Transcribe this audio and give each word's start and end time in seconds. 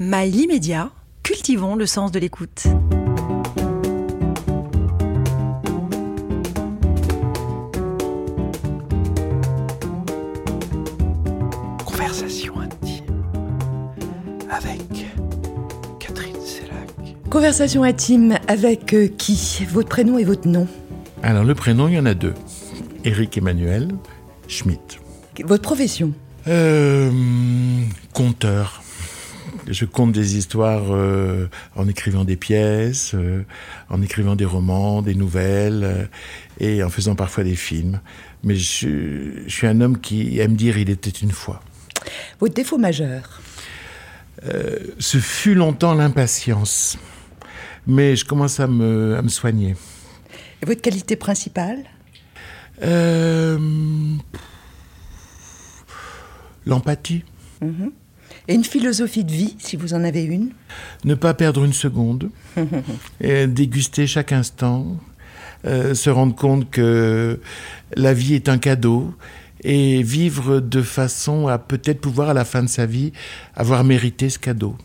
Mail 0.00 0.36
immédiat, 0.36 0.92
cultivons 1.24 1.74
le 1.74 1.84
sens 1.84 2.12
de 2.12 2.20
l'écoute. 2.20 2.68
Conversation 11.84 12.60
intime 12.60 13.02
avec 14.48 14.80
Catherine 15.98 16.36
Sellac. 16.44 17.16
Conversation 17.28 17.82
intime 17.82 18.38
avec 18.46 18.94
euh, 18.94 19.08
qui? 19.08 19.66
Votre 19.68 19.88
prénom 19.88 20.16
et 20.16 20.24
votre 20.24 20.46
nom 20.46 20.68
Alors 21.24 21.42
le 21.42 21.56
prénom, 21.56 21.88
il 21.88 21.94
y 21.94 21.98
en 21.98 22.06
a 22.06 22.14
deux. 22.14 22.34
Éric 23.02 23.36
Emmanuel 23.36 23.88
Schmitt. 24.46 25.00
Votre 25.44 25.62
profession? 25.62 26.12
Euh, 26.46 27.10
conteur. 28.12 28.80
Je 29.70 29.84
conte 29.84 30.12
des 30.12 30.36
histoires 30.36 30.86
euh, 30.90 31.48
en 31.76 31.88
écrivant 31.88 32.24
des 32.24 32.36
pièces, 32.36 33.12
euh, 33.14 33.44
en 33.90 34.00
écrivant 34.00 34.34
des 34.34 34.46
romans, 34.46 35.02
des 35.02 35.14
nouvelles 35.14 35.84
euh, 35.84 36.04
et 36.58 36.82
en 36.82 36.88
faisant 36.88 37.14
parfois 37.14 37.44
des 37.44 37.54
films. 37.54 38.00
Mais 38.42 38.56
je, 38.56 39.42
je 39.46 39.54
suis 39.54 39.66
un 39.66 39.80
homme 39.82 40.00
qui 40.00 40.38
aime 40.40 40.56
dire 40.56 40.78
il 40.78 40.88
était 40.88 41.10
une 41.10 41.32
fois. 41.32 41.62
Votre 42.40 42.54
défaut 42.54 42.78
majeur 42.78 43.40
Ce 44.98 45.18
fut 45.18 45.54
longtemps 45.54 45.94
l'impatience. 45.94 46.98
Mais 47.86 48.16
je 48.16 48.24
commence 48.24 48.60
à 48.60 48.66
me, 48.66 49.16
à 49.16 49.22
me 49.22 49.28
soigner. 49.28 49.76
Et 50.62 50.66
votre 50.66 50.80
qualité 50.80 51.16
principale? 51.16 51.84
L'empathie. 56.64 57.24
Et 58.48 58.54
une 58.54 58.64
philosophie 58.64 59.24
de 59.24 59.30
vie, 59.30 59.54
si 59.58 59.76
vous 59.76 59.92
en 59.92 60.02
avez 60.02 60.24
une 60.24 60.50
Ne 61.04 61.14
pas 61.14 61.34
perdre 61.34 61.64
une 61.64 61.74
seconde, 61.74 62.30
et 63.20 63.46
déguster 63.46 64.06
chaque 64.06 64.32
instant, 64.32 64.96
euh, 65.66 65.94
se 65.94 66.08
rendre 66.08 66.34
compte 66.34 66.70
que 66.70 67.40
la 67.94 68.14
vie 68.14 68.34
est 68.34 68.48
un 68.48 68.58
cadeau 68.58 69.14
et 69.62 70.02
vivre 70.02 70.60
de 70.60 70.82
façon 70.82 71.48
à 71.48 71.58
peut-être 71.58 72.00
pouvoir 72.00 72.30
à 72.30 72.34
la 72.34 72.44
fin 72.44 72.62
de 72.62 72.68
sa 72.68 72.86
vie 72.86 73.12
avoir 73.54 73.84
mérité 73.84 74.30
ce 74.30 74.38
cadeau. 74.38 74.76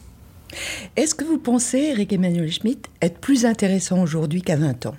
Est-ce 0.95 1.15
que 1.15 1.23
vous 1.23 1.37
pensez, 1.37 1.79
Eric 1.79 2.11
Emmanuel 2.11 2.51
Schmitt, 2.51 2.89
être 3.01 3.19
plus 3.19 3.45
intéressant 3.45 4.01
aujourd'hui 4.01 4.41
qu'à 4.41 4.55
20 4.55 4.87
ans? 4.87 4.95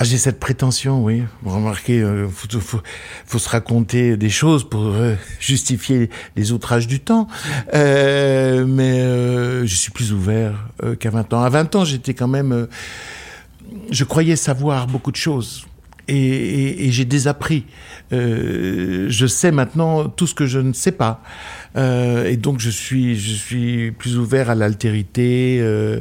Ah, 0.00 0.04
j'ai 0.04 0.16
cette 0.16 0.38
prétention, 0.38 1.02
oui. 1.02 1.24
Vous 1.42 1.52
remarquez, 1.52 1.96
il 1.96 2.28
faut, 2.30 3.38
se 3.38 3.48
raconter 3.48 4.16
des 4.16 4.30
choses 4.30 4.68
pour 4.68 4.84
euh, 4.84 5.16
justifier 5.40 6.08
les 6.36 6.52
outrages 6.52 6.86
du 6.86 7.00
temps. 7.00 7.26
Euh, 7.74 8.64
mais 8.64 9.00
euh, 9.00 9.66
je 9.66 9.74
suis 9.74 9.90
plus 9.90 10.12
ouvert 10.12 10.68
euh, 10.84 10.94
qu'à 10.94 11.10
20 11.10 11.32
ans. 11.34 11.42
À 11.42 11.48
20 11.48 11.74
ans, 11.74 11.84
j'étais 11.84 12.14
quand 12.14 12.28
même... 12.28 12.52
euh, 12.52 12.66
je 13.90 14.04
croyais 14.04 14.36
savoir 14.36 14.86
beaucoup 14.86 15.10
de 15.10 15.16
choses. 15.16 15.66
Et- 16.06 16.67
et 16.78 16.90
j'ai 16.92 17.04
désappris. 17.04 17.64
Euh, 18.12 19.06
je 19.08 19.26
sais 19.26 19.50
maintenant 19.50 20.08
tout 20.08 20.26
ce 20.26 20.34
que 20.34 20.46
je 20.46 20.58
ne 20.58 20.72
sais 20.72 20.92
pas. 20.92 21.22
Euh, 21.76 22.24
et 22.26 22.36
donc 22.36 22.60
je 22.60 22.70
suis, 22.70 23.18
je 23.18 23.34
suis 23.34 23.92
plus 23.92 24.18
ouvert 24.18 24.50
à 24.50 24.54
l'altérité. 24.54 25.58
euh, 25.60 26.00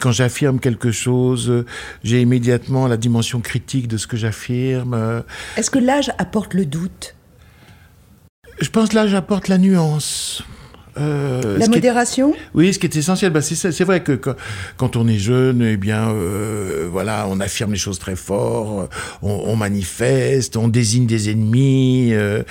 quand 0.00 0.12
j'affirme 0.12 0.58
quelque 0.58 0.90
chose, 0.90 1.64
j'ai 2.02 2.20
immédiatement 2.20 2.88
la 2.88 2.96
dimension 2.96 3.40
critique 3.40 3.88
de 3.88 3.96
ce 3.96 4.06
que 4.06 4.16
j'affirme. 4.16 5.24
Est-ce 5.56 5.70
que 5.70 5.78
l'âge 5.78 6.10
apporte 6.18 6.54
le 6.54 6.66
doute? 6.66 7.14
Je 8.60 8.70
pense 8.70 8.92
là, 8.92 9.06
j'apporte 9.06 9.48
la 9.48 9.58
nuance. 9.58 10.42
Euh, 10.98 11.58
La 11.58 11.64
est- 11.64 11.68
modération 11.68 12.34
Oui, 12.54 12.72
ce 12.72 12.78
qui 12.78 12.86
est 12.86 12.96
essentiel, 12.96 13.32
bah, 13.32 13.42
c'est 13.42 13.84
vrai 13.84 14.02
que 14.02 14.12
quand, 14.12 14.34
quand 14.76 14.96
on 14.96 15.08
est 15.08 15.18
jeune, 15.18 15.62
eh 15.62 15.76
bien, 15.76 16.10
euh, 16.10 16.88
voilà, 16.90 17.26
on 17.28 17.40
affirme 17.40 17.72
les 17.72 17.78
choses 17.78 17.98
très 17.98 18.16
fort, 18.16 18.82
euh, 18.82 18.86
on, 19.22 19.30
on 19.46 19.56
manifeste, 19.56 20.56
on 20.56 20.68
désigne 20.68 21.06
des 21.06 21.30
ennemis, 21.30 22.10
euh, 22.12 22.42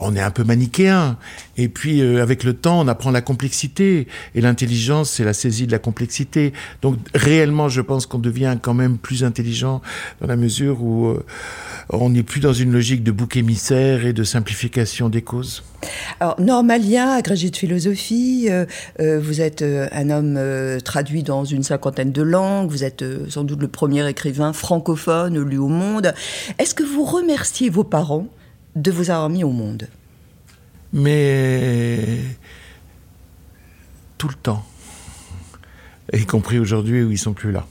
on 0.00 0.16
est 0.16 0.20
un 0.20 0.30
peu 0.30 0.42
manichéen. 0.44 1.16
Et 1.56 1.68
puis, 1.68 2.00
euh, 2.00 2.20
avec 2.20 2.42
le 2.42 2.54
temps, 2.54 2.80
on 2.80 2.88
apprend 2.88 3.12
la 3.12 3.20
complexité. 3.20 4.08
Et 4.34 4.40
l'intelligence, 4.40 5.10
c'est 5.10 5.24
la 5.24 5.32
saisie 5.34 5.66
de 5.66 5.72
la 5.72 5.78
complexité. 5.78 6.52
Donc, 6.82 6.96
réellement, 7.14 7.68
je 7.68 7.80
pense 7.80 8.06
qu'on 8.06 8.18
devient 8.18 8.56
quand 8.60 8.74
même 8.74 8.98
plus 8.98 9.22
intelligent 9.22 9.80
dans 10.20 10.26
la 10.26 10.36
mesure 10.36 10.82
où 10.82 11.16
on 11.90 12.10
n'est 12.10 12.22
plus 12.24 12.40
dans 12.40 12.52
une 12.52 12.72
logique 12.72 13.04
de 13.04 13.12
bouc 13.12 13.36
émissaire 13.36 14.04
et 14.04 14.12
de 14.12 14.24
simplification 14.24 15.08
des 15.08 15.22
causes. 15.22 15.62
Alors, 16.20 16.40
normalien, 16.40 17.10
agrégé 17.10 17.50
de 17.50 17.56
philosophie, 17.56 18.46
euh, 18.48 18.66
euh, 19.00 19.18
vous 19.20 19.40
êtes 19.40 19.62
euh, 19.62 19.88
un 19.92 20.10
homme 20.10 20.38
traduit 20.82 21.22
dans 21.22 21.44
une 21.44 21.62
cinquantaine 21.62 22.12
de 22.12 22.22
langues, 22.22 22.70
vous 22.70 22.84
êtes 22.84 23.04
sans 23.28 23.44
doute 23.44 23.60
le 23.60 23.68
premier 23.68 24.08
écrivain 24.08 24.52
francophone 24.52 25.38
lu 25.42 25.58
au 25.58 25.68
monde. 25.68 26.14
Est-ce 26.58 26.74
que 26.74 26.84
vous 26.84 27.04
remerciez 27.04 27.68
vos 27.68 27.84
parents 27.84 28.26
de 28.76 28.90
vous 28.90 29.10
avoir 29.10 29.28
mis 29.28 29.44
au 29.44 29.50
monde? 29.50 29.88
Mais 30.92 32.00
tout 34.16 34.28
le 34.28 34.34
temps, 34.34 34.64
y 36.12 36.24
compris 36.24 36.58
aujourd'hui 36.58 37.02
où 37.02 37.10
ils 37.10 37.18
sont 37.18 37.32
plus 37.32 37.50
là. 37.50 37.66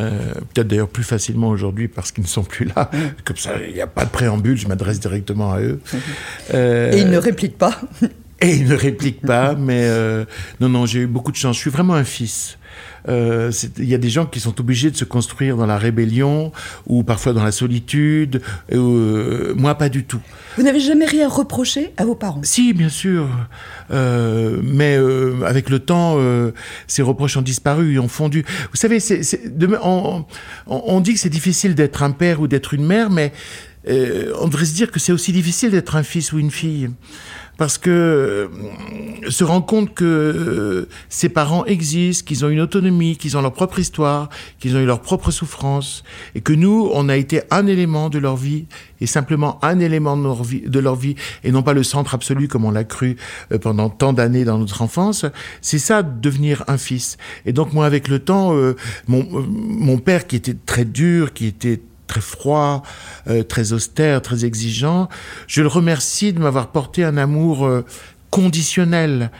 Euh, 0.00 0.32
Peut-être 0.54 0.68
d'ailleurs 0.68 0.88
plus 0.88 1.02
facilement 1.04 1.48
aujourd'hui 1.48 1.88
parce 1.88 2.12
qu'ils 2.12 2.22
ne 2.24 2.28
sont 2.28 2.44
plus 2.44 2.66
là. 2.66 2.90
Comme 3.24 3.36
ça, 3.36 3.52
il 3.66 3.74
n'y 3.74 3.80
a 3.80 3.86
pas 3.86 4.04
de 4.04 4.10
préambule, 4.10 4.56
je 4.56 4.68
m'adresse 4.68 5.00
directement 5.00 5.52
à 5.52 5.60
eux. 5.60 5.80
Euh, 6.54 6.92
Et 6.92 7.00
ils 7.00 7.10
ne 7.10 7.18
répliquent 7.18 7.58
pas 7.58 7.78
et 8.40 8.54
ils 8.54 8.66
ne 8.68 8.74
répliquent 8.74 9.20
pas, 9.20 9.54
mais 9.54 9.82
euh, 9.84 10.24
non, 10.60 10.68
non, 10.68 10.86
j'ai 10.86 11.00
eu 11.00 11.06
beaucoup 11.06 11.32
de 11.32 11.36
chance. 11.36 11.56
Je 11.56 11.60
suis 11.60 11.70
vraiment 11.70 11.94
un 11.94 12.04
fils. 12.04 12.57
Euh, 13.08 13.50
Il 13.78 13.84
y 13.88 13.94
a 13.94 13.98
des 13.98 14.10
gens 14.10 14.26
qui 14.26 14.40
sont 14.40 14.60
obligés 14.60 14.90
de 14.90 14.96
se 14.96 15.04
construire 15.04 15.56
dans 15.56 15.66
la 15.66 15.78
rébellion 15.78 16.52
ou 16.86 17.02
parfois 17.02 17.32
dans 17.32 17.44
la 17.44 17.52
solitude. 17.52 18.40
Euh, 18.72 19.54
moi, 19.56 19.74
pas 19.76 19.88
du 19.88 20.04
tout. 20.04 20.20
Vous 20.56 20.62
n'avez 20.62 20.80
jamais 20.80 21.06
rien 21.06 21.28
reproché 21.28 21.92
à 21.96 22.04
vos 22.04 22.14
parents? 22.14 22.40
Si, 22.42 22.72
bien 22.72 22.88
sûr. 22.88 23.28
Euh, 23.90 24.60
mais 24.62 24.98
avec 25.46 25.70
le 25.70 25.78
temps, 25.78 26.18
ces 26.86 27.02
reproches 27.02 27.36
ont 27.36 27.42
disparu 27.42 27.94
et 27.94 27.98
ont 27.98 28.08
fondu. 28.08 28.44
Vous 28.70 28.76
savez, 28.76 28.98
on, 29.82 30.24
on- 30.66 30.82
on 30.86 31.00
dit 31.00 31.14
que 31.14 31.20
c'est 31.20 31.28
difficile 31.30 31.74
d'être 31.74 32.02
un 32.02 32.10
père 32.10 32.40
ou 32.40 32.46
d'être 32.48 32.74
une 32.74 32.84
mère, 32.86 33.10
mais 33.10 33.32
euh, 33.88 34.32
on 34.40 34.48
devrait 34.48 34.64
se 34.66 34.74
dire 34.74 34.90
que 34.90 34.98
c'est 35.00 35.12
aussi 35.12 35.32
difficile 35.32 35.70
d'être 35.70 35.96
un 35.96 36.02
fils 36.02 36.32
ou 36.32 36.38
une 36.38 36.50
fille. 36.50 36.90
Parce 37.58 37.76
que 37.76 37.90
euh, 37.90 38.48
se 39.30 39.44
rendre 39.44 39.66
compte 39.66 39.92
que 39.92 40.04
euh, 40.04 40.88
ses 41.10 41.28
parents 41.28 41.66
existent, 41.66 42.24
qu'ils 42.26 42.44
ont 42.44 42.48
une 42.48 42.60
autonomie, 42.60 43.16
qu'ils 43.16 43.36
ont 43.36 43.42
leur 43.42 43.52
propre 43.52 43.78
histoire, 43.78 44.30
qu'ils 44.58 44.76
ont 44.76 44.80
eu 44.80 44.86
leur 44.86 45.02
propre 45.02 45.30
souffrance, 45.30 46.04
et 46.34 46.40
que 46.40 46.52
nous, 46.52 46.88
on 46.94 47.08
a 47.08 47.16
été 47.16 47.42
un 47.50 47.66
élément 47.66 48.08
de 48.08 48.18
leur 48.18 48.36
vie, 48.36 48.66
et 49.00 49.06
simplement 49.06 49.58
un 49.62 49.80
élément 49.80 50.16
de 50.16 50.78
leur 50.78 50.96
vie, 50.96 51.14
et 51.44 51.52
non 51.52 51.62
pas 51.62 51.72
le 51.72 51.82
centre 51.82 52.14
absolu 52.14 52.48
comme 52.48 52.64
on 52.64 52.70
l'a 52.70 52.84
cru 52.84 53.16
euh, 53.52 53.58
pendant 53.58 53.90
tant 53.90 54.12
d'années 54.12 54.44
dans 54.44 54.58
notre 54.58 54.82
enfance, 54.82 55.26
c'est 55.60 55.78
ça, 55.78 56.02
devenir 56.02 56.64
un 56.68 56.78
fils. 56.78 57.16
Et 57.44 57.52
donc 57.52 57.72
moi, 57.72 57.86
avec 57.86 58.08
le 58.08 58.18
temps, 58.20 58.54
euh, 58.54 58.76
mon, 59.06 59.26
mon 59.28 59.98
père 59.98 60.26
qui 60.26 60.36
était 60.36 60.56
très 60.66 60.84
dur, 60.84 61.32
qui 61.32 61.46
était 61.46 61.80
très 62.08 62.20
froid, 62.20 62.82
euh, 63.28 63.44
très 63.44 63.72
austère, 63.72 64.20
très 64.20 64.44
exigeant, 64.44 65.08
je 65.46 65.62
le 65.62 65.68
remercie 65.68 66.32
de 66.32 66.40
m'avoir 66.40 66.72
porté 66.72 67.04
un 67.04 67.16
amour 67.16 67.64
euh, 67.64 67.84
conditionnel. 68.30 69.30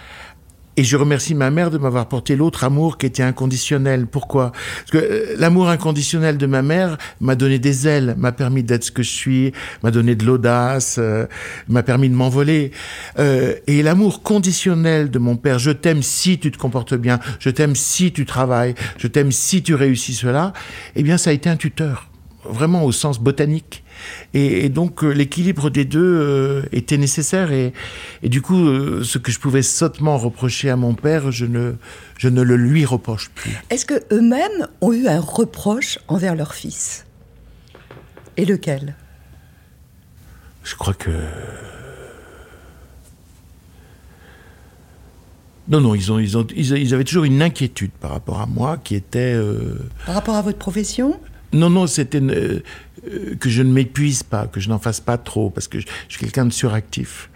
Et 0.79 0.85
je 0.85 0.97
remercie 0.97 1.35
ma 1.35 1.51
mère 1.51 1.73
de 1.73 1.79
m'avoir 1.79 2.07
porté 2.07 2.37
l'autre 2.37 2.63
amour 2.63 2.99
qui 2.99 3.07
était 3.07 3.25
inconditionnel. 3.25 4.07
Pourquoi? 4.07 4.53
Parce 4.53 4.91
que 4.93 4.99
euh, 4.99 5.35
l'amour 5.37 5.69
inconditionnel 5.71 6.39
de 6.39 6.47
ma 6.47 6.63
mère 6.63 6.99
m'a 7.21 7.35
donné 7.35 7.59
des 7.59 7.89
ailes, 7.89 8.15
m'a 8.17 8.31
permis 8.31 8.63
d'être 8.63 8.85
ce 8.85 8.93
que 8.93 9.03
je 9.03 9.11
suis, 9.11 9.53
m'a 9.83 9.91
donné 9.91 10.15
de 10.15 10.25
l'audace, 10.25 10.99
euh, 11.01 11.27
m'a 11.67 11.83
permis 11.83 12.09
de 12.09 12.15
m'envoler. 12.15 12.71
Euh, 13.19 13.55
et 13.67 13.83
l'amour 13.83 14.23
conditionnel 14.23 15.11
de 15.11 15.19
mon 15.19 15.35
père, 15.35 15.59
je 15.59 15.73
t'aime 15.73 16.05
si 16.05 16.39
tu 16.39 16.53
te 16.53 16.59
comportes 16.59 16.95
bien, 16.95 17.19
je 17.41 17.51
t'aime 17.51 17.75
si 17.75 18.13
tu 18.13 18.25
travailles, 18.25 18.77
je 18.99 19.09
t'aime 19.09 19.33
si 19.33 19.65
tu 19.65 19.75
réussis 19.75 20.15
cela, 20.15 20.53
eh 20.95 21.03
bien 21.03 21.19
ça 21.19 21.31
a 21.31 21.33
été 21.33 21.51
un 21.51 21.57
tuteur, 21.57 22.08
vraiment 22.45 22.85
au 22.85 22.93
sens 22.93 23.19
botanique. 23.19 23.85
Et, 24.33 24.65
et 24.65 24.69
donc 24.69 25.03
euh, 25.03 25.11
l'équilibre 25.11 25.71
des 25.71 25.85
deux 25.85 26.01
euh, 26.01 26.63
était 26.71 26.99
nécessaire 26.99 27.51
et, 27.51 27.73
et 28.23 28.29
du 28.29 28.43
coup 28.43 28.69
euh, 28.69 29.03
ce 29.03 29.19
que 29.19 29.33
je 29.33 29.41
pouvais 29.41 29.63
sottement 29.63 30.17
reprocher 30.19 30.71
à 30.71 30.77
mon 30.77 30.95
père, 30.95 31.33
je 31.33 31.47
ne, 31.47 31.75
je 32.17 32.29
ne 32.29 32.43
le 32.43 32.57
lui 32.57 32.85
reproche 32.85 33.31
plus. 33.35 33.51
Est-ce 33.71 33.85
que 33.85 34.03
eux-mêmes 34.13 34.69
ont 34.81 34.93
eu 34.93 35.09
un 35.09 35.21
reproche 35.21 35.99
envers 36.07 36.37
leur 36.37 36.55
fils? 36.55 37.07
Et 38.37 38.45
lequel? 38.45 38.95
Je 40.63 40.77
crois 40.77 40.95
que... 40.95 41.11
Non, 45.69 45.81
non, 45.81 45.95
ils, 45.95 46.11
ont, 46.13 46.19
ils, 46.19 46.39
ont, 46.39 46.47
ils, 46.55 46.95
avaient 46.95 47.05
toujours 47.05 47.25
une 47.25 47.43
inquiétude 47.43 47.91
par 48.01 48.13
rapport 48.13 48.41
à 48.41 48.47
moi 48.47 48.79
qui 48.83 48.95
était... 48.95 49.35
euh, 49.35 49.77
Par 50.07 50.15
rapport 50.15 50.37
à 50.37 50.43
votre 50.43 50.57
profession? 50.59 51.21
Non, 51.53 51.71
non, 51.71 51.87
c'était 51.87 52.21
euh, 52.21 52.61
euh, 53.09 53.35
que 53.41 53.49
je 53.49 53.63
ne 53.63 53.73
m'épuise 53.73 54.23
pas, 54.23 54.47
que 54.47 54.61
je 54.61 54.69
n'en 54.69 54.79
fasse 54.79 55.01
pas 55.01 55.17
trop, 55.19 55.51
parce 55.51 55.69
que 55.69 55.81
je, 55.81 55.87
je 56.09 56.15
suis 56.17 56.21
quelqu'un 56.25 56.47
de 56.47 56.53
suractif. 56.53 57.31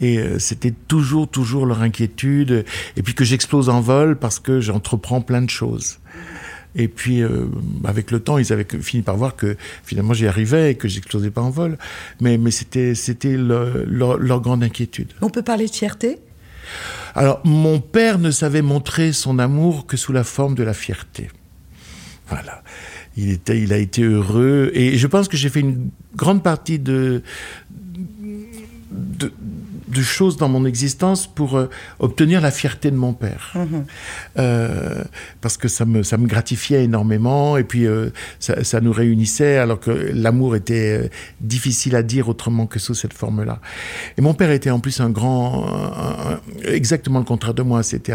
Et 0.00 0.18
euh, 0.18 0.38
c'était 0.38 0.72
toujours, 0.86 1.28
toujours 1.28 1.66
leur 1.66 1.82
inquiétude. 1.82 2.64
Et 2.96 3.02
puis 3.02 3.14
que 3.14 3.24
j'explose 3.24 3.68
en 3.68 3.80
vol 3.80 4.16
parce 4.16 4.38
que 4.38 4.60
j'entreprends 4.60 5.20
plein 5.20 5.42
de 5.42 5.50
choses. 5.50 5.98
Et 6.76 6.86
puis, 6.86 7.22
euh, 7.22 7.46
avec 7.84 8.12
le 8.12 8.20
temps, 8.20 8.38
ils 8.38 8.52
avaient 8.52 8.66
fini 8.80 9.02
par 9.02 9.16
voir 9.16 9.34
que 9.34 9.56
finalement 9.84 10.12
j'y 10.12 10.28
arrivais 10.28 10.72
et 10.72 10.74
que 10.76 10.86
j'explosais 10.86 11.30
pas 11.30 11.40
en 11.40 11.50
vol. 11.50 11.78
Mais, 12.20 12.38
mais 12.38 12.52
c'était, 12.52 12.94
c'était 12.94 13.36
le- 13.36 13.84
leur, 13.88 14.18
leur 14.18 14.40
grande 14.40 14.62
inquiétude. 14.62 15.12
On 15.20 15.30
peut 15.30 15.42
parler 15.42 15.66
de 15.66 15.74
fierté? 15.74 16.18
Alors, 17.16 17.40
mon 17.44 17.80
père 17.80 18.18
ne 18.20 18.30
savait 18.30 18.62
montrer 18.62 19.12
son 19.12 19.40
amour 19.40 19.86
que 19.86 19.96
sous 19.96 20.12
la 20.12 20.22
forme 20.22 20.54
de 20.54 20.62
la 20.62 20.74
fierté. 20.74 21.30
Voilà. 22.28 22.62
Il, 23.18 23.30
était, 23.30 23.60
il 23.60 23.72
a 23.72 23.78
été 23.78 24.02
heureux. 24.02 24.70
Et 24.74 24.96
je 24.96 25.06
pense 25.08 25.26
que 25.28 25.36
j'ai 25.36 25.48
fait 25.48 25.60
une 25.60 25.90
grande 26.16 26.42
partie 26.42 26.78
de, 26.78 27.22
de, 28.90 29.32
de 29.88 30.02
choses 30.02 30.36
dans 30.36 30.48
mon 30.50 30.66
existence 30.66 31.26
pour 31.26 31.56
euh, 31.56 31.68
obtenir 31.98 32.40
la 32.42 32.50
fierté 32.50 32.90
de 32.90 32.96
mon 32.96 33.14
père. 33.14 33.54
Euh, 34.38 35.02
parce 35.40 35.56
que 35.56 35.66
ça 35.66 35.84
me, 35.84 36.02
ça 36.02 36.16
me 36.18 36.26
gratifiait 36.26 36.84
énormément 36.84 37.56
et 37.56 37.64
puis 37.64 37.86
euh, 37.86 38.10
ça, 38.38 38.62
ça 38.64 38.80
nous 38.80 38.92
réunissait 38.92 39.56
alors 39.56 39.80
que 39.80 39.90
l'amour 39.90 40.54
était 40.56 41.10
difficile 41.40 41.96
à 41.96 42.02
dire 42.02 42.28
autrement 42.28 42.66
que 42.66 42.78
sous 42.78 42.94
cette 42.94 43.14
forme-là. 43.14 43.60
Et 44.16 44.20
mon 44.20 44.34
père 44.34 44.50
était 44.50 44.70
en 44.70 44.78
plus 44.78 45.00
un 45.00 45.10
grand, 45.10 45.66
un- 45.66 46.32
un- 46.34 46.40
exactement 46.70 47.18
le 47.18 47.24
contraire 47.24 47.54
de 47.54 47.62
moi. 47.62 47.82
C'était, 47.82 48.14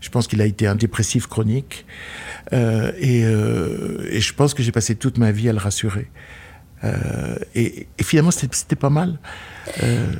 je 0.00 0.08
pense 0.10 0.26
qu'il 0.26 0.42
a 0.42 0.46
été 0.46 0.66
un 0.66 0.74
dépressif 0.74 1.26
chronique 1.26 1.86
Euh, 2.52 2.92
et, 2.98 3.22
euh, 3.24 4.06
et 4.10 4.20
je 4.20 4.34
pense 4.34 4.54
que 4.54 4.62
j'ai 4.62 4.72
passé 4.72 4.94
toute 4.94 5.18
ma 5.18 5.30
vie 5.32 5.48
à 5.48 5.52
le 5.52 5.58
rassurer. 5.58 6.08
Euh, 6.82 7.36
et, 7.54 7.86
et 7.98 8.02
finalement, 8.02 8.30
c'était 8.30 8.76
pas 8.76 8.90
mal. 8.90 9.18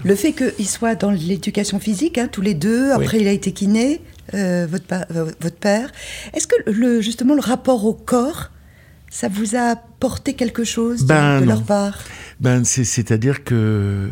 Le 0.04 0.14
fait 0.14 0.32
qu'ils 0.32 0.68
soient 0.68 0.94
dans 0.94 1.10
l'éducation 1.10 1.80
physique, 1.80 2.18
hein, 2.18 2.28
tous 2.30 2.42
les 2.42 2.54
deux, 2.54 2.92
après 2.92 3.18
il 3.20 3.28
a 3.28 3.32
été 3.32 3.52
kiné, 3.52 4.00
votre, 4.32 4.84
pa- 4.84 5.06
votre 5.10 5.56
père. 5.56 5.90
Est-ce 6.34 6.46
que 6.46 6.70
le, 6.70 7.00
justement 7.00 7.34
le 7.34 7.40
rapport 7.40 7.84
au 7.84 7.94
corps, 7.94 8.50
ça 9.10 9.28
vous 9.28 9.56
a 9.56 9.70
apporté 9.72 10.34
quelque 10.34 10.62
chose 10.62 11.02
de, 11.02 11.08
Ben 11.08 11.40
de 11.40 11.46
leur 11.46 11.62
part? 11.62 11.98
Ben, 12.40 12.64
c'est- 12.64 12.84
c'est-à-dire 12.84 13.42
que. 13.42 14.10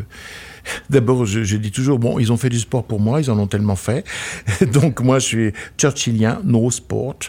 D'abord, 0.89 1.25
je, 1.25 1.55
dis 1.55 1.71
toujours, 1.71 1.99
bon, 1.99 2.19
ils 2.19 2.31
ont 2.31 2.37
fait 2.37 2.49
du 2.49 2.59
sport 2.59 2.83
pour 2.83 2.99
moi, 2.99 3.21
ils 3.21 3.29
en 3.29 3.39
ont 3.39 3.47
tellement 3.47 3.75
fait. 3.75 4.05
Donc, 4.73 5.01
moi, 5.01 5.19
je 5.19 5.25
suis 5.25 5.53
churchillien, 5.77 6.41
no 6.43 6.69
sport. 6.71 7.19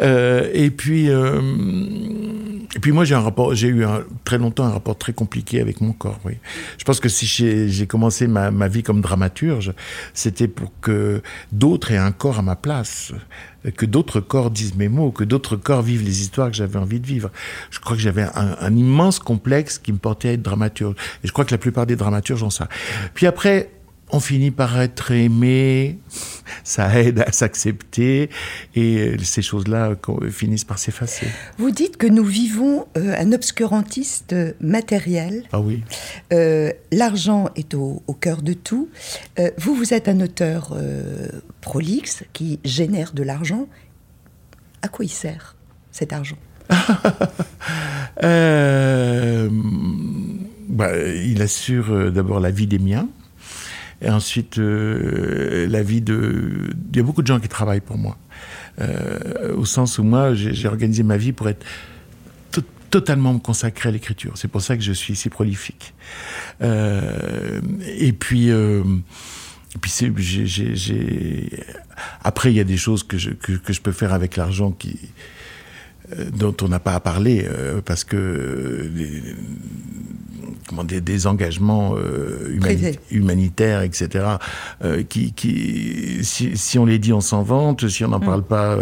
Euh, 0.00 0.48
et 0.52 0.70
puis, 0.70 1.10
euh, 1.10 1.40
et 2.74 2.78
puis 2.78 2.92
moi, 2.92 3.04
j'ai 3.04 3.14
un 3.14 3.20
rapport, 3.20 3.54
j'ai 3.54 3.68
eu 3.68 3.84
très 4.24 4.38
longtemps 4.38 4.64
un 4.64 4.70
rapport 4.70 4.96
très 4.96 5.12
compliqué 5.12 5.60
avec 5.60 5.80
mon 5.80 5.92
corps, 5.92 6.20
oui. 6.24 6.34
Je 6.78 6.84
pense 6.84 7.00
que 7.00 7.08
si 7.08 7.26
j'ai 7.26 7.68
j'ai 7.68 7.86
commencé 7.86 8.26
ma, 8.26 8.50
ma 8.50 8.68
vie 8.68 8.82
comme 8.82 9.00
dramaturge, 9.00 9.72
c'était 10.14 10.48
pour 10.48 10.72
que 10.80 11.22
d'autres 11.52 11.92
aient 11.92 11.96
un 11.96 12.12
corps 12.12 12.38
à 12.38 12.42
ma 12.42 12.56
place, 12.56 13.12
que 13.76 13.86
d'autres 13.86 14.20
corps 14.20 14.50
disent 14.50 14.74
mes 14.74 14.88
mots, 14.88 15.10
que 15.10 15.24
d'autres 15.24 15.56
corps 15.56 15.82
vivent 15.82 16.04
les 16.04 16.22
histoires 16.22 16.50
que 16.50 16.56
j'avais 16.56 16.78
envie 16.78 17.00
de 17.00 17.06
vivre. 17.06 17.30
Je 17.70 17.78
crois 17.78 17.96
que 17.96 18.02
j'avais 18.02 18.26
un, 18.34 18.74
immense 18.74 19.18
complexe 19.18 19.78
qui 19.78 19.92
me 19.92 19.98
portait 19.98 20.30
à 20.30 20.32
être 20.32 20.42
dramaturge. 20.42 20.94
Et 21.22 21.28
je 21.28 21.32
crois 21.32 21.44
que 21.44 21.50
la 21.50 21.58
plupart 21.58 21.86
des 21.86 21.96
dramaturges 21.96 22.42
ont 22.42 22.50
ça. 22.50 22.68
Puis 23.14 23.26
après, 23.26 23.70
on 24.12 24.20
finit 24.20 24.50
par 24.50 24.80
être 24.80 25.12
aimé, 25.12 25.98
ça 26.64 27.00
aide 27.00 27.20
à 27.20 27.32
s'accepter, 27.32 28.30
et 28.74 29.16
ces 29.22 29.42
choses-là 29.42 29.94
finissent 30.30 30.64
par 30.64 30.78
s'effacer. 30.78 31.26
Vous 31.58 31.70
dites 31.70 31.96
que 31.96 32.06
nous 32.06 32.24
vivons 32.24 32.86
euh, 32.96 33.14
un 33.18 33.32
obscurantiste 33.32 34.34
matériel. 34.60 35.44
Ah 35.52 35.60
oui. 35.60 35.82
Euh, 36.32 36.72
L'argent 36.92 37.48
est 37.56 37.74
au, 37.74 38.02
au 38.06 38.14
cœur 38.14 38.42
de 38.42 38.52
tout. 38.52 38.88
Euh, 39.38 39.50
vous, 39.58 39.74
vous 39.74 39.94
êtes 39.94 40.08
un 40.08 40.20
auteur 40.20 40.76
prolixe 41.60 42.24
qui 42.32 42.58
génère 42.64 43.12
de 43.12 43.22
l'argent. 43.22 43.66
À 44.82 44.88
quoi 44.88 45.04
il 45.04 45.10
sert 45.10 45.56
cet 45.90 46.12
argent? 46.12 46.38
Bah, 50.70 50.96
il 50.96 51.42
assure 51.42 52.12
d'abord 52.12 52.38
la 52.38 52.52
vie 52.52 52.68
des 52.68 52.78
miens. 52.78 53.08
Et 54.02 54.08
ensuite, 54.10 54.58
euh, 54.58 55.66
la 55.68 55.82
vie 55.82 56.00
de... 56.00 56.70
Il 56.90 56.96
y 56.96 57.00
a 57.00 57.02
beaucoup 57.02 57.22
de 57.22 57.26
gens 57.26 57.40
qui 57.40 57.48
travaillent 57.48 57.80
pour 57.80 57.98
moi. 57.98 58.16
Euh, 58.80 59.54
au 59.54 59.64
sens 59.64 59.98
où 59.98 60.02
moi, 60.02 60.34
j'ai 60.34 60.68
organisé 60.68 61.02
ma 61.02 61.16
vie 61.16 61.32
pour 61.32 61.48
être 61.48 61.64
to- 62.50 62.62
totalement 62.90 63.34
me 63.34 63.40
consacrer 63.40 63.90
à 63.90 63.92
l'écriture. 63.92 64.32
C'est 64.36 64.48
pour 64.48 64.62
ça 64.62 64.76
que 64.76 64.82
je 64.82 64.92
suis 64.92 65.16
si 65.16 65.28
prolifique. 65.28 65.92
Euh, 66.62 67.60
et 67.86 68.12
puis... 68.12 68.48
et 68.48 69.78
puis 69.78 69.92
j'ai, 70.22 71.50
après 72.24 72.50
il 72.50 72.56
y 72.56 72.60
a 72.60 72.64
des 72.64 72.76
choses 72.76 73.04
que 73.04 73.18
je, 73.18 73.30
que, 73.30 73.52
que 73.52 73.72
je 73.72 73.80
peux 73.80 73.92
faire 73.92 74.12
avec 74.12 74.36
l'argent 74.36 74.72
qui, 74.72 74.98
dont 76.32 76.54
on 76.62 76.68
n'a 76.68 76.80
pas 76.80 76.94
à 76.94 77.00
parler 77.00 77.46
euh, 77.48 77.80
parce 77.84 78.04
que 78.04 78.16
euh, 78.16 78.88
des, 78.94 79.22
comment, 80.68 80.84
des, 80.84 81.00
des 81.00 81.26
engagements 81.26 81.94
euh, 81.96 82.50
humani- 82.52 82.98
humanitaires, 83.10 83.82
etc., 83.82 84.24
qui, 85.08 85.32
qui 85.32 86.18
si, 86.22 86.56
si 86.56 86.78
on 86.78 86.86
les 86.86 86.98
dit, 86.98 87.12
on 87.12 87.20
s'en 87.20 87.42
vante, 87.42 87.88
si 87.88 88.04
on 88.04 88.08
n'en 88.08 88.20
parle 88.20 88.42
pas, 88.42 88.76